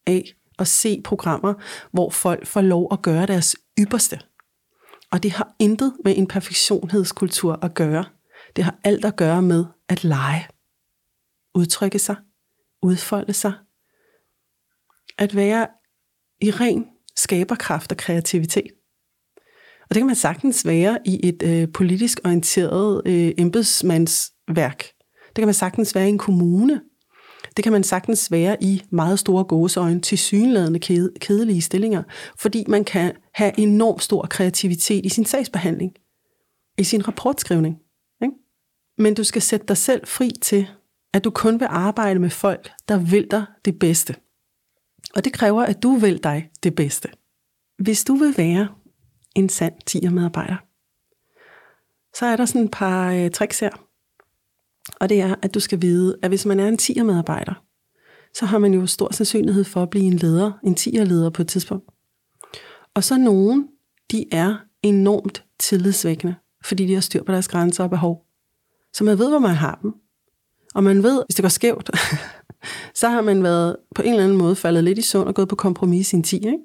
af 0.07 0.35
at 0.59 0.69
se 0.69 1.01
programmer, 1.05 1.55
hvor 1.93 2.11
folk 2.11 2.47
får 2.47 2.61
lov 2.61 2.89
at 2.93 3.03
gøre 3.03 3.27
deres 3.27 3.57
ypperste. 3.79 4.21
Og 5.11 5.23
det 5.23 5.31
har 5.33 5.55
intet 5.59 5.93
med 6.05 6.17
en 6.17 6.27
perfektionhedskultur 6.27 7.59
at 7.63 7.75
gøre. 7.75 8.05
Det 8.57 8.65
har 8.65 8.79
alt 8.85 9.05
at 9.05 9.17
gøre 9.17 9.43
med 9.43 9.65
at 9.89 10.05
lege, 10.05 10.49
udtrykke 11.55 11.99
sig, 11.99 12.17
udfolde 12.83 13.33
sig, 13.33 13.53
at 15.19 15.37
være 15.37 15.67
i 16.41 16.51
ren 16.51 16.87
skaberkraft 17.17 17.93
og 17.93 17.99
kreativitet. 17.99 18.71
Og 19.83 19.95
det 19.95 19.97
kan 19.97 20.07
man 20.07 20.17
sagtens 20.17 20.67
være 20.67 20.99
i 21.05 21.29
et 21.29 21.43
øh, 21.43 21.73
politisk 21.73 22.21
orienteret 22.25 23.03
øh, 23.07 23.33
værk. 24.49 24.85
Det 25.27 25.35
kan 25.43 25.47
man 25.47 25.55
sagtens 25.55 25.95
være 25.95 26.07
i 26.07 26.09
en 26.09 26.19
kommune. 26.19 26.81
Det 27.57 27.63
kan 27.63 27.73
man 27.73 27.85
sagtens 27.85 28.33
være 28.33 28.57
i 28.63 28.83
meget 28.91 29.19
store 29.19 29.45
gåseøjne 29.45 30.01
til 30.01 30.19
synladende 30.19 30.79
kedelige 31.21 31.63
stillinger, 31.63 32.03
fordi 32.39 32.65
man 32.69 32.85
kan 32.85 33.13
have 33.35 33.59
enormt 33.59 34.03
stor 34.03 34.27
kreativitet 34.31 35.07
i 35.07 35.09
sin 35.09 35.25
sagsbehandling, 35.25 35.93
i 36.79 36.85
sin 36.85 37.09
rapportskrivning. 37.09 37.79
Ikke? 38.23 38.35
Men 38.99 39.15
du 39.15 39.25
skal 39.25 39.43
sætte 39.43 39.67
dig 39.67 39.77
selv 39.77 40.07
fri 40.07 40.31
til, 40.43 40.67
at 41.13 41.25
du 41.25 41.31
kun 41.31 41.61
vil 41.61 41.69
arbejde 41.71 42.21
med 42.21 42.31
folk, 42.31 42.71
der 42.89 42.99
vil 42.99 43.27
dig 43.31 43.45
det 43.65 43.79
bedste. 43.79 44.17
Og 45.15 45.25
det 45.25 45.33
kræver, 45.33 45.63
at 45.63 45.83
du 45.83 45.91
vil 45.97 46.23
dig 46.23 46.51
det 46.63 46.75
bedste. 46.75 47.09
Hvis 47.79 48.05
du 48.05 48.15
vil 48.15 48.35
være 48.37 48.69
en 49.35 49.49
sand 49.49 49.75
tigermedarbejder, 49.87 50.57
så 52.17 52.27
er 52.27 52.37
der 52.37 52.45
sådan 52.45 52.65
et 52.65 52.71
par 52.71 53.13
øh, 53.13 53.31
tricks 53.31 53.61
her. 53.61 53.84
Og 55.01 55.09
det 55.09 55.21
er, 55.21 55.35
at 55.43 55.55
du 55.55 55.61
skal 55.61 55.83
vide, 55.83 56.17
at 56.23 56.31
hvis 56.31 56.47
man 56.47 56.61
er 56.61 56.69
en 56.69 56.79
tigermedarbejder, 56.79 57.65
så 58.35 58.47
har 58.47 58.59
man 58.59 58.75
jo 58.75 58.87
stor 58.87 59.13
sandsynlighed 59.13 59.65
for 59.65 59.83
at 59.83 59.91
blive 59.91 60.05
en 60.05 60.17
leder, 60.17 60.53
en 60.65 60.75
tigerleder 60.75 61.31
på 61.31 61.43
et 61.43 61.49
tidspunkt. 61.49 61.91
Og 62.95 63.05
så 63.05 63.19
nogen, 63.19 63.69
de 64.11 64.25
er 64.33 64.57
enormt 64.83 65.45
tillidsvækkende, 65.59 66.35
fordi 66.65 66.87
de 66.87 66.95
har 66.95 67.01
styr 67.01 67.23
på 67.23 67.33
deres 67.33 67.49
grænser 67.49 67.85
og 67.85 67.91
behov. 67.91 68.27
Så 68.93 69.05
man 69.05 69.19
ved, 69.19 69.29
hvor 69.29 69.39
man 69.39 69.55
har 69.55 69.79
dem. 69.83 69.95
Og 70.75 70.85
man 70.85 71.03
ved, 71.03 71.25
hvis 71.27 71.35
det 71.35 71.43
går 71.43 71.49
skævt, 71.49 71.91
så 73.01 73.09
har 73.09 73.21
man 73.21 73.43
været 73.43 73.77
på 73.95 74.03
en 74.03 74.11
eller 74.11 74.25
anden 74.25 74.39
måde 74.39 74.57
faldet 74.57 74.85
lidt 74.85 74.99
i 74.99 75.03
sund 75.03 75.29
og 75.29 75.35
gået 75.35 75.49
på 75.49 75.57
kompromis 75.57 76.07
i 76.07 76.11
sin 76.11 76.23
10. 76.23 76.37
Ikke? 76.37 76.59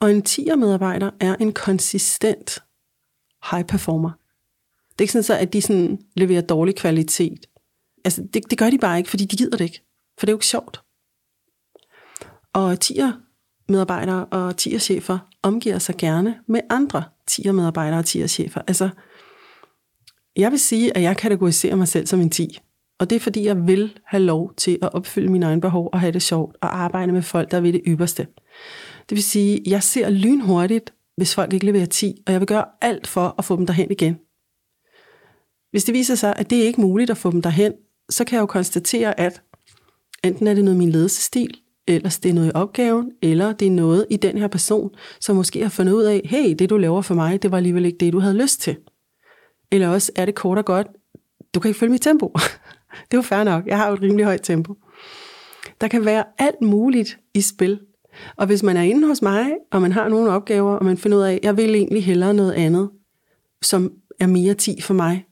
Og 0.00 0.10
en 0.10 0.22
10'er 0.28 0.56
medarbejder 0.56 1.10
er 1.20 1.36
en 1.36 1.52
konsistent 1.52 2.62
high 3.50 3.64
performer. 3.66 4.10
Det 4.94 5.00
er 5.00 5.02
ikke 5.02 5.12
sådan, 5.12 5.22
så, 5.22 5.38
at 5.38 5.52
de 5.52 5.62
sådan 5.62 5.98
leverer 6.16 6.40
dårlig 6.40 6.76
kvalitet. 6.76 7.46
Altså, 8.04 8.22
det, 8.34 8.50
det 8.50 8.58
gør 8.58 8.70
de 8.70 8.78
bare 8.78 8.98
ikke, 8.98 9.10
fordi 9.10 9.24
de 9.24 9.36
gider 9.36 9.56
det 9.56 9.64
ikke. 9.64 9.82
For 10.18 10.26
det 10.26 10.30
er 10.30 10.32
jo 10.32 10.36
ikke 10.36 10.46
sjovt. 10.46 10.82
Og 12.52 12.72
10'er 12.84 13.12
medarbejdere 13.68 14.24
og 14.24 14.54
10'er 14.60 14.78
chefer 14.78 15.18
omgiver 15.42 15.78
sig 15.78 15.96
gerne 15.96 16.38
med 16.48 16.60
andre 16.70 17.04
10'er 17.30 17.52
medarbejdere 17.52 17.98
og 17.98 18.04
10'er 18.08 18.26
chefer. 18.26 18.60
Altså, 18.66 18.88
jeg 20.36 20.50
vil 20.50 20.58
sige, 20.58 20.96
at 20.96 21.02
jeg 21.02 21.16
kategoriserer 21.16 21.76
mig 21.76 21.88
selv 21.88 22.06
som 22.06 22.20
en 22.20 22.30
10. 22.30 22.58
Og 22.98 23.10
det 23.10 23.16
er 23.16 23.20
fordi, 23.20 23.44
jeg 23.44 23.66
vil 23.66 23.98
have 24.06 24.22
lov 24.22 24.54
til 24.54 24.78
at 24.82 24.94
opfylde 24.94 25.32
mine 25.32 25.46
egne 25.46 25.60
behov 25.60 25.90
og 25.92 26.00
have 26.00 26.12
det 26.12 26.22
sjovt 26.22 26.56
og 26.60 26.76
arbejde 26.76 27.12
med 27.12 27.22
folk, 27.22 27.50
der 27.50 27.60
vil 27.60 27.72
det 27.72 27.82
ypperste. 27.86 28.26
Det 29.08 29.16
vil 29.16 29.22
sige, 29.22 29.60
at 29.60 29.66
jeg 29.66 29.82
ser 29.82 30.10
lynhurtigt, 30.10 30.94
hvis 31.16 31.34
folk 31.34 31.52
ikke 31.52 31.66
leverer 31.66 31.86
10, 31.86 32.22
og 32.26 32.32
jeg 32.32 32.40
vil 32.40 32.48
gøre 32.48 32.64
alt 32.80 33.06
for 33.06 33.34
at 33.38 33.44
få 33.44 33.56
dem 33.56 33.66
derhen 33.66 33.90
igen. 33.90 34.18
Hvis 35.74 35.84
det 35.84 35.94
viser 35.94 36.14
sig, 36.14 36.34
at 36.36 36.50
det 36.50 36.58
er 36.58 36.66
ikke 36.66 36.80
muligt 36.80 37.10
at 37.10 37.16
få 37.16 37.30
dem 37.30 37.42
derhen, 37.42 37.72
så 38.10 38.24
kan 38.24 38.36
jeg 38.36 38.40
jo 38.40 38.46
konstatere, 38.46 39.20
at 39.20 39.42
enten 40.24 40.46
er 40.46 40.54
det 40.54 40.64
noget 40.64 40.78
min 40.78 40.90
ledelsesstil, 40.90 41.56
eller 41.88 42.18
det 42.22 42.28
er 42.28 42.34
noget 42.34 42.48
i 42.48 42.52
opgaven, 42.54 43.10
eller 43.22 43.52
det 43.52 43.66
er 43.66 43.70
noget 43.70 44.06
i 44.10 44.16
den 44.16 44.38
her 44.38 44.48
person, 44.48 44.90
som 45.20 45.36
måske 45.36 45.62
har 45.62 45.68
fundet 45.68 45.92
ud 45.92 46.02
af, 46.02 46.20
hey, 46.24 46.54
det 46.58 46.70
du 46.70 46.76
laver 46.76 47.02
for 47.02 47.14
mig, 47.14 47.42
det 47.42 47.50
var 47.50 47.56
alligevel 47.56 47.86
ikke 47.86 47.98
det, 47.98 48.12
du 48.12 48.18
havde 48.18 48.42
lyst 48.42 48.60
til. 48.60 48.76
Eller 49.72 49.88
også 49.88 50.12
er 50.16 50.24
det 50.24 50.34
kort 50.34 50.58
og 50.58 50.64
godt, 50.64 50.86
du 51.54 51.60
kan 51.60 51.68
ikke 51.68 51.78
følge 51.78 51.92
mit 51.92 52.02
tempo. 52.02 52.32
det 53.10 53.14
er 53.14 53.18
jo 53.18 53.22
fair 53.22 53.44
nok, 53.44 53.66
jeg 53.66 53.78
har 53.78 53.88
jo 53.88 53.94
et 53.94 54.02
rimelig 54.02 54.24
højt 54.24 54.42
tempo. 54.42 54.74
Der 55.80 55.88
kan 55.88 56.04
være 56.04 56.24
alt 56.38 56.60
muligt 56.62 57.18
i 57.34 57.40
spil. 57.40 57.80
Og 58.36 58.46
hvis 58.46 58.62
man 58.62 58.76
er 58.76 58.82
inde 58.82 59.08
hos 59.08 59.22
mig, 59.22 59.52
og 59.70 59.82
man 59.82 59.92
har 59.92 60.08
nogle 60.08 60.30
opgaver, 60.30 60.76
og 60.76 60.84
man 60.84 60.98
finder 60.98 61.18
ud 61.18 61.22
af, 61.22 61.40
jeg 61.42 61.56
vil 61.56 61.74
egentlig 61.74 62.04
hellere 62.04 62.34
noget 62.34 62.52
andet, 62.52 62.90
som 63.62 63.92
er 64.20 64.26
mere 64.26 64.54
ti 64.54 64.80
for 64.80 64.94
mig, 64.94 65.24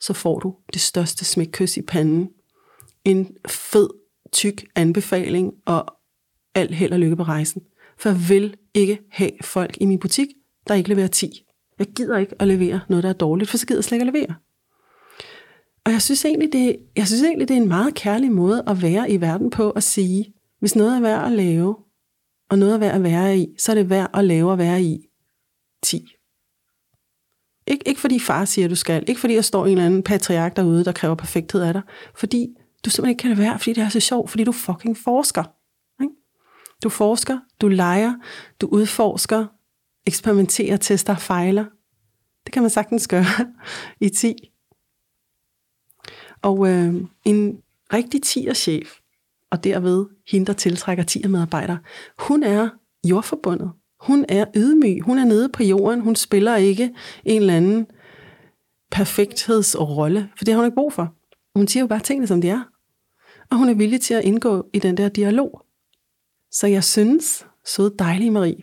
så 0.00 0.12
får 0.12 0.38
du 0.38 0.54
det 0.72 0.80
største 0.80 1.24
smækkys 1.24 1.76
i 1.76 1.82
panden. 1.82 2.28
En 3.04 3.36
fed, 3.48 3.88
tyk 4.32 4.64
anbefaling, 4.74 5.52
og 5.66 5.96
alt 6.54 6.74
held 6.74 6.92
og 6.92 6.98
lykke 6.98 7.16
på 7.16 7.22
rejsen. 7.22 7.62
For 7.98 8.08
jeg 8.08 8.28
vil 8.28 8.56
ikke 8.74 8.98
have 9.10 9.30
folk 9.40 9.76
i 9.80 9.86
min 9.86 9.98
butik, 9.98 10.28
der 10.68 10.74
ikke 10.74 10.88
leverer 10.88 11.06
10. 11.06 11.42
Jeg 11.78 11.86
gider 11.86 12.18
ikke 12.18 12.34
at 12.38 12.48
levere 12.48 12.80
noget, 12.88 13.02
der 13.02 13.08
er 13.08 13.14
dårligt, 13.14 13.50
for 13.50 13.56
så 13.56 13.66
gider 13.66 13.78
jeg 13.78 13.84
slet 13.84 13.96
ikke 13.96 14.06
at 14.06 14.14
levere. 14.14 14.34
Og 15.84 15.92
jeg 15.92 16.02
synes, 16.02 16.24
egentlig, 16.24 16.52
det, 16.52 16.76
jeg 16.96 17.06
synes 17.06 17.22
egentlig, 17.22 17.48
det 17.48 17.56
er 17.56 17.60
en 17.60 17.68
meget 17.68 17.94
kærlig 17.94 18.32
måde 18.32 18.64
at 18.66 18.82
være 18.82 19.10
i 19.10 19.20
verden 19.20 19.50
på 19.50 19.70
at 19.70 19.82
sige, 19.82 20.34
hvis 20.60 20.76
noget 20.76 20.96
er 20.96 21.00
værd 21.00 21.26
at 21.26 21.32
lave, 21.32 21.76
og 22.50 22.58
noget 22.58 22.74
er 22.74 22.78
værd 22.78 22.94
at 22.94 23.02
være 23.02 23.38
i, 23.38 23.54
så 23.58 23.72
er 23.72 23.74
det 23.74 23.90
værd 23.90 24.10
at 24.14 24.24
lave 24.24 24.50
og 24.50 24.58
være 24.58 24.82
i 24.82 25.08
10. 25.82 26.15
Ikke, 27.66 27.88
ikke 27.88 28.00
fordi 28.00 28.18
far 28.20 28.44
siger, 28.44 28.64
at 28.64 28.70
du 28.70 28.76
skal. 28.76 29.04
Ikke 29.08 29.20
fordi 29.20 29.34
der 29.34 29.42
står 29.42 29.66
en 29.66 29.72
eller 29.72 29.86
anden 29.86 30.02
patriark 30.02 30.56
derude, 30.56 30.84
der 30.84 30.92
kræver 30.92 31.14
perfekthed 31.14 31.62
af 31.62 31.72
dig. 31.72 31.82
Fordi 32.14 32.48
du 32.84 32.90
simpelthen 32.90 33.10
ikke 33.10 33.22
kan 33.22 33.30
det 33.30 33.38
være, 33.38 33.58
fordi 33.58 33.72
det 33.72 33.82
er 33.82 33.88
så 33.88 34.00
sjovt, 34.00 34.30
fordi 34.30 34.44
du 34.44 34.52
fucking 34.52 34.96
forsker. 34.96 35.44
Ikke? 36.02 36.14
Du 36.82 36.88
forsker, 36.88 37.38
du 37.60 37.68
leger, 37.68 38.14
du 38.60 38.66
udforsker, 38.66 39.46
eksperimenterer, 40.06 40.76
tester 40.76 41.16
fejler. 41.16 41.64
Det 42.46 42.52
kan 42.52 42.62
man 42.62 42.70
sagtens 42.70 43.08
gøre 43.08 43.24
i 44.06 44.08
10. 44.08 44.34
Og 46.42 46.68
øh, 46.68 46.94
en 47.24 47.62
rigtig 47.92 48.20
10'er 48.26 48.54
chef, 48.54 48.98
og 49.50 49.64
derved 49.64 50.06
hende, 50.30 50.46
der 50.46 50.52
tiltrækker 50.52 51.04
10'er 51.10 51.28
medarbejdere, 51.28 51.78
hun 52.18 52.42
er 52.42 52.68
jordforbundet. 53.04 53.72
Hun 54.06 54.24
er 54.28 54.44
ydmyg. 54.56 55.02
Hun 55.02 55.18
er 55.18 55.24
nede 55.24 55.48
på 55.48 55.62
jorden. 55.62 56.00
Hun 56.00 56.16
spiller 56.16 56.56
ikke 56.56 56.94
en 57.24 57.40
eller 57.40 57.56
anden 57.56 57.86
perfekthedsrolle, 58.90 60.28
for 60.36 60.44
det 60.44 60.54
har 60.54 60.58
hun 60.58 60.66
ikke 60.66 60.74
brug 60.74 60.92
for. 60.92 61.14
Hun 61.54 61.68
siger 61.68 61.82
jo 61.82 61.86
bare 61.86 62.00
tingene, 62.00 62.26
som 62.26 62.40
de 62.40 62.48
er. 62.48 62.62
Og 63.50 63.56
hun 63.56 63.68
er 63.68 63.74
villig 63.74 64.00
til 64.00 64.14
at 64.14 64.24
indgå 64.24 64.66
i 64.72 64.78
den 64.78 64.96
der 64.96 65.08
dialog. 65.08 65.62
Så 66.50 66.66
jeg 66.66 66.84
synes, 66.84 67.46
søde 67.66 67.94
dejlige 67.98 68.30
Marie, 68.30 68.62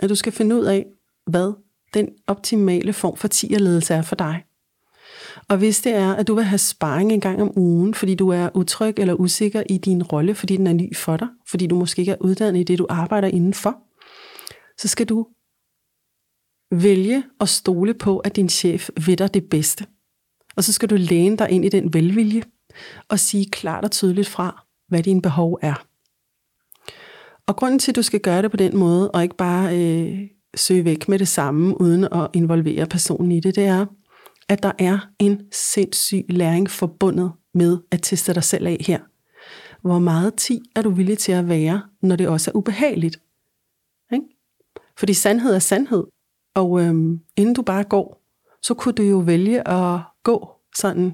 at 0.00 0.10
du 0.10 0.14
skal 0.14 0.32
finde 0.32 0.56
ud 0.56 0.64
af, 0.64 0.86
hvad 1.26 1.52
den 1.94 2.08
optimale 2.26 2.92
form 2.92 3.16
for 3.16 3.28
tierledelse 3.28 3.94
er 3.94 4.02
for 4.02 4.16
dig. 4.16 4.44
Og 5.48 5.58
hvis 5.58 5.80
det 5.80 5.94
er, 5.94 6.14
at 6.14 6.28
du 6.28 6.34
vil 6.34 6.44
have 6.44 6.58
sparring 6.58 7.12
en 7.12 7.20
gang 7.20 7.42
om 7.42 7.58
ugen, 7.58 7.94
fordi 7.94 8.14
du 8.14 8.28
er 8.28 8.48
utryg 8.54 8.94
eller 8.98 9.14
usikker 9.14 9.62
i 9.70 9.78
din 9.78 10.02
rolle, 10.02 10.34
fordi 10.34 10.56
den 10.56 10.66
er 10.66 10.72
ny 10.72 10.96
for 10.96 11.16
dig, 11.16 11.28
fordi 11.48 11.66
du 11.66 11.76
måske 11.76 12.00
ikke 12.00 12.12
er 12.12 12.16
uddannet 12.20 12.60
i 12.60 12.62
det, 12.62 12.78
du 12.78 12.86
arbejder 12.88 13.28
indenfor, 13.28 13.78
så 14.80 14.88
skal 14.88 15.06
du 15.06 15.26
vælge 16.70 17.24
at 17.40 17.48
stole 17.48 17.94
på, 17.94 18.18
at 18.18 18.36
din 18.36 18.48
chef 18.48 18.90
ved 19.06 19.16
dig 19.16 19.34
det 19.34 19.44
bedste. 19.50 19.86
Og 20.56 20.64
så 20.64 20.72
skal 20.72 20.90
du 20.90 20.96
læne 20.98 21.36
dig 21.36 21.50
ind 21.50 21.64
i 21.64 21.68
den 21.68 21.94
velvilje 21.94 22.42
og 23.08 23.18
sige 23.18 23.50
klart 23.50 23.84
og 23.84 23.90
tydeligt 23.90 24.28
fra, 24.28 24.66
hvad 24.88 25.02
dine 25.02 25.22
behov 25.22 25.58
er. 25.62 25.86
Og 27.46 27.56
grunden 27.56 27.78
til, 27.78 27.92
at 27.92 27.96
du 27.96 28.02
skal 28.02 28.20
gøre 28.20 28.42
det 28.42 28.50
på 28.50 28.56
den 28.56 28.76
måde, 28.76 29.10
og 29.10 29.22
ikke 29.22 29.36
bare 29.36 29.80
øh, 29.80 30.20
søge 30.56 30.84
væk 30.84 31.08
med 31.08 31.18
det 31.18 31.28
samme, 31.28 31.80
uden 31.80 32.04
at 32.04 32.28
involvere 32.32 32.86
personen 32.86 33.32
i 33.32 33.40
det, 33.40 33.56
det 33.56 33.64
er, 33.64 33.86
at 34.48 34.62
der 34.62 34.72
er 34.78 34.98
en 35.18 35.42
sindssyg 35.52 36.24
læring 36.28 36.70
forbundet 36.70 37.32
med 37.54 37.78
at 37.90 38.00
teste 38.02 38.34
dig 38.34 38.44
selv 38.44 38.66
af 38.66 38.76
her. 38.80 39.00
Hvor 39.82 39.98
meget 39.98 40.34
tid 40.34 40.60
er 40.76 40.82
du 40.82 40.90
villig 40.90 41.18
til 41.18 41.32
at 41.32 41.48
være, 41.48 41.82
når 42.02 42.16
det 42.16 42.28
også 42.28 42.50
er 42.50 42.56
ubehageligt? 42.56 43.20
Fordi 44.98 45.14
sandhed 45.14 45.54
er 45.54 45.58
sandhed. 45.58 46.04
Og 46.54 46.80
øhm, 46.80 47.20
inden 47.36 47.54
du 47.54 47.62
bare 47.62 47.84
går, 47.84 48.22
så 48.62 48.74
kunne 48.74 48.92
du 48.94 49.02
jo 49.02 49.18
vælge 49.18 49.68
at 49.68 50.00
gå 50.22 50.50
sådan 50.76 51.12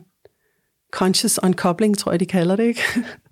conscious 0.93 1.39
uncoupling, 1.43 1.99
tror 1.99 2.13
jeg, 2.13 2.21
de 2.21 2.27
kalder 2.27 2.57
det, 2.57 2.65
ikke? 2.65 2.83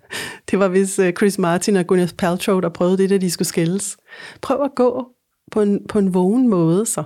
det 0.51 0.59
var 0.59 0.67
hvis 0.67 0.99
øh, 0.99 1.13
Chris 1.13 1.37
Martin 1.37 1.75
og 1.75 1.87
Gwyneth 1.87 2.13
Paltrow, 2.13 2.59
der 2.59 2.69
prøvede 2.69 2.97
det, 2.97 3.09
da 3.09 3.17
de 3.17 3.31
skulle 3.31 3.47
skilles. 3.47 3.97
Prøv 4.41 4.61
at 4.63 4.75
gå 4.75 5.07
på 5.51 5.61
en, 5.61 5.87
på 5.87 5.99
en 5.99 6.13
vågen 6.13 6.47
måde, 6.47 6.85
så 6.85 7.03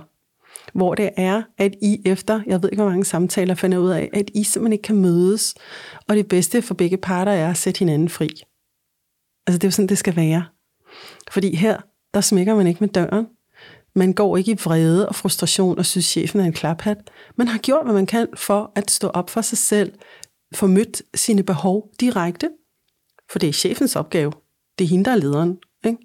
hvor 0.74 0.94
det 0.94 1.10
er, 1.16 1.42
at 1.58 1.74
I 1.82 2.02
efter, 2.04 2.40
jeg 2.46 2.62
ved 2.62 2.70
ikke 2.72 2.82
hvor 2.82 2.90
mange 2.90 3.04
samtaler 3.04 3.54
finder 3.54 3.78
ud 3.78 3.90
af, 3.90 4.10
at 4.12 4.30
I 4.34 4.44
simpelthen 4.44 4.72
ikke 4.72 4.82
kan 4.82 4.96
mødes, 4.96 5.54
og 6.08 6.16
det 6.16 6.28
bedste 6.28 6.62
for 6.62 6.74
begge 6.74 6.96
parter 6.96 7.32
er 7.32 7.50
at 7.50 7.56
sætte 7.56 7.78
hinanden 7.78 8.08
fri. 8.08 8.28
Altså 9.46 9.58
det 9.58 9.64
er 9.64 9.68
jo 9.68 9.70
sådan, 9.70 9.88
det 9.88 9.98
skal 9.98 10.16
være. 10.16 10.44
Fordi 11.30 11.56
her, 11.56 11.80
der 12.14 12.20
smækker 12.20 12.54
man 12.54 12.66
ikke 12.66 12.80
med 12.80 12.88
døren. 12.88 13.26
Man 13.94 14.12
går 14.12 14.36
ikke 14.36 14.52
i 14.52 14.58
vrede 14.64 15.08
og 15.08 15.14
frustration 15.14 15.78
og 15.78 15.86
synes, 15.86 16.04
chefen 16.04 16.40
er 16.40 16.44
en 16.44 16.52
klaphat. 16.52 16.98
Man 17.36 17.48
har 17.48 17.58
gjort, 17.58 17.84
hvad 17.84 17.94
man 17.94 18.06
kan 18.06 18.26
for 18.36 18.72
at 18.74 18.90
stå 18.90 19.08
op 19.08 19.30
for 19.30 19.40
sig 19.40 19.58
selv, 19.58 19.92
få 20.54 20.66
mødt 20.66 21.02
sine 21.14 21.42
behov 21.42 21.88
direkte, 22.00 22.50
for 23.30 23.38
det 23.38 23.48
er 23.48 23.52
chefens 23.52 23.96
opgave. 23.96 24.32
Det 24.78 24.84
er 24.84 24.88
hende, 24.88 25.04
der 25.04 25.10
er 25.10 25.16
lederen. 25.16 25.58
Ikke? 25.84 25.98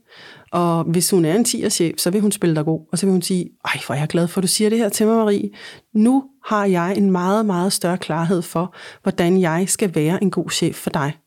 Og 0.52 0.84
hvis 0.84 1.12
hun 1.12 1.26
er 1.26 1.36
en 1.36 1.46
10 1.46 1.70
chef, 1.70 1.98
så 1.98 2.10
vil 2.10 2.22
hun 2.22 2.32
spille 2.32 2.56
dig 2.56 2.66
god, 2.66 2.88
og 2.92 2.98
så 2.98 3.06
vil 3.06 3.12
hun 3.12 3.22
sige, 3.22 3.50
ej, 3.66 3.80
hvor 3.86 3.96
er 3.96 4.00
jeg 4.00 4.08
glad 4.08 4.28
for, 4.28 4.40
at 4.40 4.44
du 4.44 4.48
siger 4.48 4.70
det 4.70 4.78
her 4.78 4.90
til 4.90 5.08
mig, 5.08 5.16
Marie. 5.16 5.50
Nu 5.94 6.24
har 6.46 6.66
jeg 6.66 6.98
en 6.98 7.12
meget, 7.12 7.46
meget 7.46 7.74
større 7.74 7.98
klarhed 7.98 8.42
for, 8.42 8.76
hvordan 9.04 9.42
jeg 9.42 9.70
skal 9.70 9.96
være 9.96 10.24
en 10.24 10.32
god 10.32 10.50
chef 10.50 10.76
for 10.76 10.90
dig. 10.90 11.18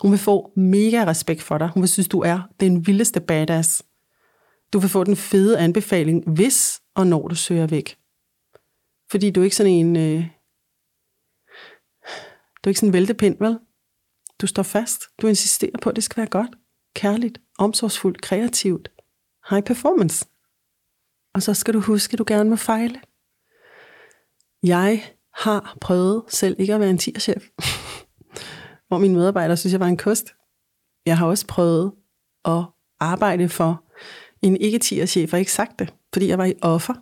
Hun 0.00 0.10
vil 0.10 0.18
få 0.18 0.50
mega 0.56 1.04
respekt 1.06 1.42
for 1.42 1.58
dig. 1.58 1.70
Hun 1.74 1.80
vil 1.80 1.88
synes, 1.88 2.08
du 2.08 2.20
er 2.20 2.40
den 2.60 2.86
vildeste 2.86 3.20
badass. 3.20 3.82
Du 4.72 4.78
vil 4.78 4.90
få 4.90 5.04
den 5.04 5.16
fede 5.16 5.58
anbefaling, 5.58 6.30
hvis 6.30 6.80
og 6.94 7.06
når 7.06 7.28
du 7.28 7.34
søger 7.34 7.66
væk. 7.66 7.98
Fordi 9.10 9.30
du 9.30 9.40
er 9.40 9.44
ikke 9.44 9.56
sådan 9.56 9.72
en... 9.72 9.96
Øh, 9.96 10.26
du 12.64 12.68
er 12.68 12.68
ikke 12.68 12.80
sådan 12.80 12.88
en 12.88 12.92
væltepind, 12.92 13.36
vel? 13.38 13.58
Du 14.40 14.46
står 14.46 14.62
fast. 14.62 15.02
Du 15.22 15.26
insisterer 15.26 15.78
på, 15.82 15.90
at 15.90 15.96
det 15.96 16.04
skal 16.04 16.16
være 16.16 16.30
godt, 16.30 16.50
kærligt, 16.94 17.40
omsorgsfuldt, 17.58 18.22
kreativt, 18.22 18.90
high 19.50 19.64
performance. 19.64 20.26
Og 21.34 21.42
så 21.42 21.54
skal 21.54 21.74
du 21.74 21.80
huske, 21.80 22.12
at 22.12 22.18
du 22.18 22.24
gerne 22.26 22.50
må 22.50 22.56
fejle. 22.56 23.00
Jeg 24.62 25.14
har 25.34 25.76
prøvet 25.80 26.24
selv 26.28 26.56
ikke 26.58 26.74
at 26.74 26.80
være 26.80 26.90
en 26.90 26.98
tierchef, 26.98 27.44
hvor 28.88 28.98
mine 28.98 29.14
medarbejdere 29.14 29.56
synes, 29.56 29.72
jeg 29.72 29.80
var 29.80 29.86
en 29.86 29.96
kost. 29.96 30.34
Jeg 31.06 31.18
har 31.18 31.26
også 31.26 31.46
prøvet 31.46 31.92
at 32.44 32.64
arbejde 33.00 33.48
for 33.48 33.87
en 34.42 34.56
ikke 34.56 34.78
tierchef 34.78 35.30
har 35.30 35.38
ikke 35.38 35.52
sagt 35.52 35.78
det, 35.78 35.94
fordi 36.12 36.28
jeg 36.28 36.38
var 36.38 36.44
i 36.44 36.54
offer 36.62 36.94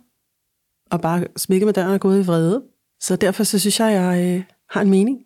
og 0.91 1.01
bare 1.01 1.25
smækket 1.37 1.65
med 1.65 1.73
døren 1.73 1.93
og 1.93 1.99
gået 1.99 2.23
i 2.23 2.25
vrede. 2.27 2.63
Så 2.99 3.15
derfor 3.15 3.43
så 3.43 3.59
synes 3.59 3.79
jeg, 3.79 3.93
jeg 3.93 4.35
øh, 4.35 4.43
har 4.69 4.81
en 4.81 4.89
mening. 4.89 5.19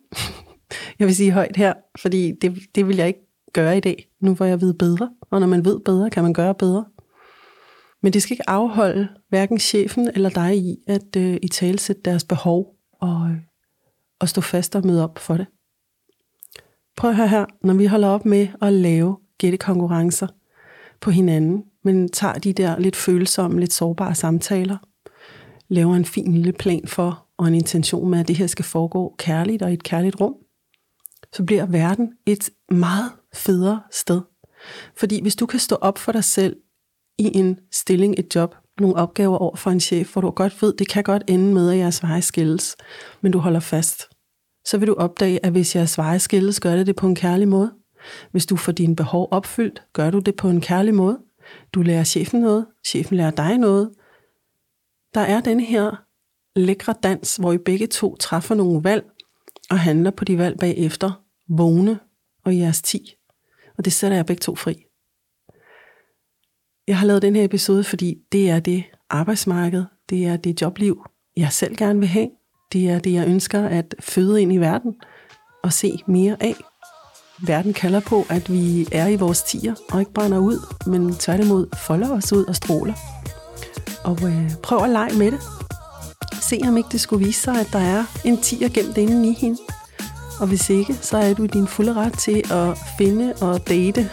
jeg 0.98 1.06
vil 1.06 1.16
sige 1.16 1.32
højt 1.32 1.56
her, 1.56 1.74
fordi 1.98 2.32
det, 2.42 2.58
det 2.74 2.88
vil 2.88 2.96
jeg 2.96 3.06
ikke 3.06 3.26
gøre 3.52 3.76
i 3.76 3.80
dag, 3.80 4.08
nu 4.20 4.34
hvor 4.34 4.46
jeg 4.46 4.60
ved 4.60 4.74
bedre. 4.74 5.10
Og 5.30 5.40
når 5.40 5.46
man 5.46 5.64
ved 5.64 5.80
bedre, 5.80 6.10
kan 6.10 6.22
man 6.22 6.32
gøre 6.32 6.54
bedre. 6.54 6.84
Men 8.02 8.12
det 8.12 8.22
skal 8.22 8.34
ikke 8.34 8.50
afholde 8.50 9.08
hverken 9.28 9.58
chefen 9.58 10.10
eller 10.14 10.30
dig 10.30 10.56
i 10.56 10.76
at 10.86 11.16
øh, 11.16 11.38
i 11.42 11.48
talsætte 11.48 12.02
deres 12.04 12.24
behov 12.24 12.74
og, 13.00 13.28
øh, 13.30 13.36
og 14.20 14.28
stå 14.28 14.40
fast 14.40 14.76
og 14.76 14.86
møde 14.86 15.04
op 15.04 15.18
for 15.18 15.36
det. 15.36 15.46
Prøv 16.96 17.10
at 17.10 17.16
høre 17.16 17.28
her, 17.28 17.46
når 17.62 17.74
vi 17.74 17.86
holder 17.86 18.08
op 18.08 18.24
med 18.24 18.48
at 18.62 18.72
lave 18.72 19.16
gættekonkurrencer 19.38 20.26
på 21.02 21.10
hinanden, 21.10 21.64
men 21.84 22.08
tager 22.08 22.34
de 22.34 22.52
der 22.52 22.78
lidt 22.78 22.96
følsomme, 22.96 23.60
lidt 23.60 23.72
sårbare 23.72 24.14
samtaler, 24.14 24.76
laver 25.68 25.94
en 25.94 26.04
fin 26.04 26.34
lille 26.34 26.52
plan 26.52 26.86
for 26.86 27.26
og 27.38 27.48
en 27.48 27.54
intention 27.54 28.10
med, 28.10 28.20
at 28.20 28.28
det 28.28 28.36
her 28.36 28.46
skal 28.46 28.64
foregå 28.64 29.14
kærligt 29.18 29.62
og 29.62 29.70
i 29.70 29.74
et 29.74 29.82
kærligt 29.82 30.20
rum, 30.20 30.34
så 31.32 31.44
bliver 31.44 31.66
verden 31.66 32.12
et 32.26 32.50
meget 32.70 33.12
federe 33.34 33.80
sted. 33.90 34.20
Fordi 34.96 35.22
hvis 35.22 35.36
du 35.36 35.46
kan 35.46 35.60
stå 35.60 35.76
op 35.80 35.98
for 35.98 36.12
dig 36.12 36.24
selv 36.24 36.56
i 37.18 37.36
en 37.36 37.58
stilling, 37.72 38.14
et 38.18 38.34
job, 38.34 38.54
nogle 38.80 38.96
opgaver 38.96 39.36
over 39.36 39.56
for 39.56 39.70
en 39.70 39.80
chef, 39.80 40.12
hvor 40.12 40.20
du 40.20 40.30
godt 40.30 40.62
ved, 40.62 40.74
det 40.76 40.88
kan 40.88 41.02
godt 41.02 41.22
ende 41.28 41.54
med, 41.54 41.70
at 41.70 41.78
jeres 41.78 42.02
veje 42.02 42.22
skilles, 42.22 42.76
men 43.20 43.32
du 43.32 43.38
holder 43.38 43.60
fast, 43.60 44.08
så 44.66 44.78
vil 44.78 44.88
du 44.88 44.94
opdage, 44.94 45.46
at 45.46 45.52
hvis 45.52 45.76
jeres 45.76 45.98
veje 45.98 46.18
skilles, 46.18 46.60
gør 46.60 46.76
det 46.76 46.86
det 46.86 46.96
på 46.96 47.06
en 47.06 47.14
kærlig 47.14 47.48
måde. 47.48 47.72
Hvis 48.30 48.46
du 48.46 48.56
får 48.56 48.72
dine 48.72 48.96
behov 48.96 49.28
opfyldt, 49.30 49.82
gør 49.92 50.10
du 50.10 50.18
det 50.18 50.36
på 50.36 50.48
en 50.48 50.60
kærlig 50.60 50.94
måde. 50.94 51.18
Du 51.72 51.82
lærer 51.82 52.04
chefen 52.04 52.40
noget, 52.40 52.66
chefen 52.86 53.16
lærer 53.16 53.30
dig 53.30 53.58
noget. 53.58 53.90
Der 55.14 55.20
er 55.20 55.40
denne 55.40 55.64
her 55.64 56.04
lækre 56.56 56.94
dans, 57.02 57.36
hvor 57.36 57.52
I 57.52 57.58
begge 57.58 57.86
to 57.86 58.16
træffer 58.16 58.54
nogle 58.54 58.84
valg 58.84 59.04
og 59.70 59.78
handler 59.78 60.10
på 60.10 60.24
de 60.24 60.38
valg 60.38 60.58
bagefter, 60.58 61.22
vågne 61.48 61.98
og 62.44 62.58
jeres 62.58 62.82
10. 62.82 63.14
Og 63.78 63.84
det 63.84 63.92
sætter 63.92 64.16
jeg 64.16 64.26
begge 64.26 64.40
to 64.40 64.54
fri. 64.54 64.84
Jeg 66.86 66.98
har 66.98 67.06
lavet 67.06 67.22
den 67.22 67.36
her 67.36 67.44
episode, 67.44 67.84
fordi 67.84 68.18
det 68.32 68.50
er 68.50 68.60
det 68.60 68.84
arbejdsmarked, 69.10 69.84
det 70.10 70.26
er 70.26 70.36
det 70.36 70.62
jobliv, 70.62 71.06
jeg 71.36 71.52
selv 71.52 71.76
gerne 71.76 71.98
vil 71.98 72.08
have. 72.08 72.30
Det 72.72 72.90
er 72.90 72.98
det, 72.98 73.12
jeg 73.12 73.28
ønsker 73.28 73.68
at 73.68 73.94
føde 74.00 74.42
ind 74.42 74.52
i 74.52 74.56
verden 74.56 74.94
og 75.62 75.72
se 75.72 75.98
mere 76.06 76.36
af. 76.40 76.54
Verden 77.38 77.72
kalder 77.72 78.00
på, 78.00 78.26
at 78.28 78.52
vi 78.52 78.88
er 78.92 79.06
i 79.06 79.16
vores 79.16 79.42
tiger 79.42 79.74
og 79.92 80.00
ikke 80.00 80.12
brænder 80.12 80.38
ud, 80.38 80.58
men 80.86 81.14
tværtimod 81.14 81.66
folder 81.76 82.10
os 82.10 82.32
ud 82.32 82.44
og 82.44 82.56
stråler. 82.56 82.94
Og 84.04 84.18
øh, 84.22 84.50
prøv 84.62 84.84
at 84.84 84.90
lege 84.90 85.18
med 85.18 85.30
det. 85.30 85.40
Se 86.40 86.60
om 86.68 86.76
ikke 86.76 86.88
det 86.92 87.00
skulle 87.00 87.26
vise 87.26 87.40
sig, 87.40 87.60
at 87.60 87.68
der 87.72 87.78
er 87.78 88.04
en 88.24 88.40
tiger 88.40 88.68
gemt 88.68 88.98
inde 88.98 89.28
i 89.28 89.32
hende. 89.32 89.58
Og 90.40 90.46
hvis 90.46 90.70
ikke, 90.70 90.94
så 90.94 91.16
er 91.16 91.34
du 91.34 91.46
din 91.46 91.66
fulde 91.66 91.94
ret 91.94 92.18
til 92.18 92.42
at 92.52 92.78
finde 92.98 93.34
og 93.40 93.68
date 93.68 94.10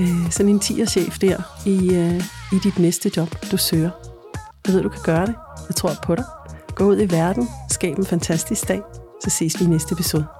øh, 0.00 0.30
sådan 0.30 0.52
en 0.52 0.60
tierchef 0.60 1.18
der 1.18 1.42
i, 1.66 1.94
øh, 1.94 2.22
i 2.52 2.58
dit 2.64 2.78
næste 2.78 3.10
job, 3.16 3.36
du 3.50 3.56
søger. 3.56 3.90
Jeg 4.66 4.74
ved, 4.74 4.82
du 4.82 4.88
kan 4.88 5.02
gøre 5.02 5.26
det. 5.26 5.34
Jeg 5.68 5.76
tror 5.76 5.94
på 6.02 6.14
dig. 6.14 6.24
Gå 6.74 6.84
ud 6.84 7.00
i 7.00 7.10
verden, 7.10 7.48
skab 7.70 7.98
en 7.98 8.06
fantastisk 8.06 8.68
dag, 8.68 8.82
så 9.24 9.30
ses 9.30 9.60
vi 9.60 9.64
i 9.64 9.68
næste 9.68 9.92
episode. 9.92 10.37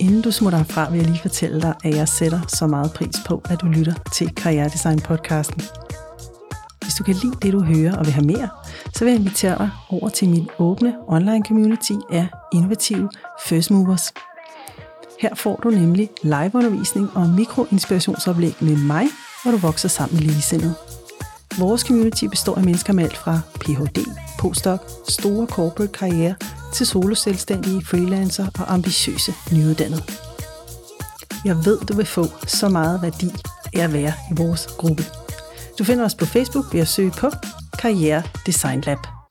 Inden 0.00 0.22
du 0.22 0.30
smutter 0.30 0.58
herfra, 0.58 0.90
vil 0.90 0.98
jeg 0.98 1.06
lige 1.06 1.22
fortælle 1.22 1.60
dig, 1.60 1.74
at 1.84 1.96
jeg 1.96 2.08
sætter 2.08 2.40
så 2.48 2.66
meget 2.66 2.92
pris 2.92 3.16
på, 3.26 3.42
at 3.44 3.60
du 3.60 3.66
lytter 3.66 3.94
til 4.12 4.34
Karrieredesign 4.34 5.00
podcasten. 5.00 5.62
Hvis 6.82 6.94
du 6.94 7.04
kan 7.04 7.14
lide 7.14 7.36
det, 7.42 7.52
du 7.52 7.62
hører 7.62 7.96
og 7.96 8.04
vil 8.04 8.12
have 8.12 8.26
mere, 8.26 8.48
så 8.94 9.04
vil 9.04 9.10
jeg 9.10 9.20
invitere 9.20 9.58
dig 9.58 9.70
over 9.90 10.08
til 10.08 10.28
min 10.28 10.48
åbne 10.58 10.94
online 11.08 11.44
community 11.44 11.92
af 12.10 12.26
innovative 12.52 13.10
first 13.46 13.70
movers. 13.70 14.12
Her 15.20 15.34
får 15.34 15.60
du 15.62 15.70
nemlig 15.70 16.10
liveundervisning 16.22 17.16
og 17.16 17.28
mikroinspirationsoplæg 17.28 18.56
med 18.60 18.76
mig, 18.76 19.06
hvor 19.42 19.52
du 19.52 19.58
vokser 19.58 19.88
sammen 19.88 20.16
med 20.16 20.22
ligesindede. 20.24 20.74
Vores 21.58 21.80
community 21.80 22.24
består 22.24 22.54
af 22.56 22.64
mennesker 22.64 22.92
med 22.92 23.04
alt 23.04 23.16
fra 23.16 23.40
Ph.D., 23.60 23.98
postdoc, 24.38 24.80
store 25.08 25.46
corporate 25.46 25.92
karriere 25.92 26.34
til 26.74 26.86
soloselvstændige, 26.86 27.84
freelancer 27.84 28.46
og 28.58 28.72
ambitiøse 28.74 29.34
nyuddannede. 29.52 30.02
Jeg 31.44 31.56
ved, 31.64 31.78
du 31.80 31.94
vil 31.96 32.06
få 32.06 32.26
så 32.46 32.68
meget 32.68 33.02
værdi 33.02 33.30
af 33.74 33.84
at 33.84 33.92
være 33.92 34.12
i 34.30 34.34
vores 34.36 34.66
gruppe. 34.78 35.04
Du 35.78 35.84
finder 35.84 36.04
os 36.04 36.14
på 36.14 36.26
Facebook 36.26 36.74
ved 36.74 36.80
at 36.80 36.88
søge 36.88 37.10
på 37.10 37.30
Karriere 37.78 38.22
Design 38.46 38.80
Lab. 38.80 39.23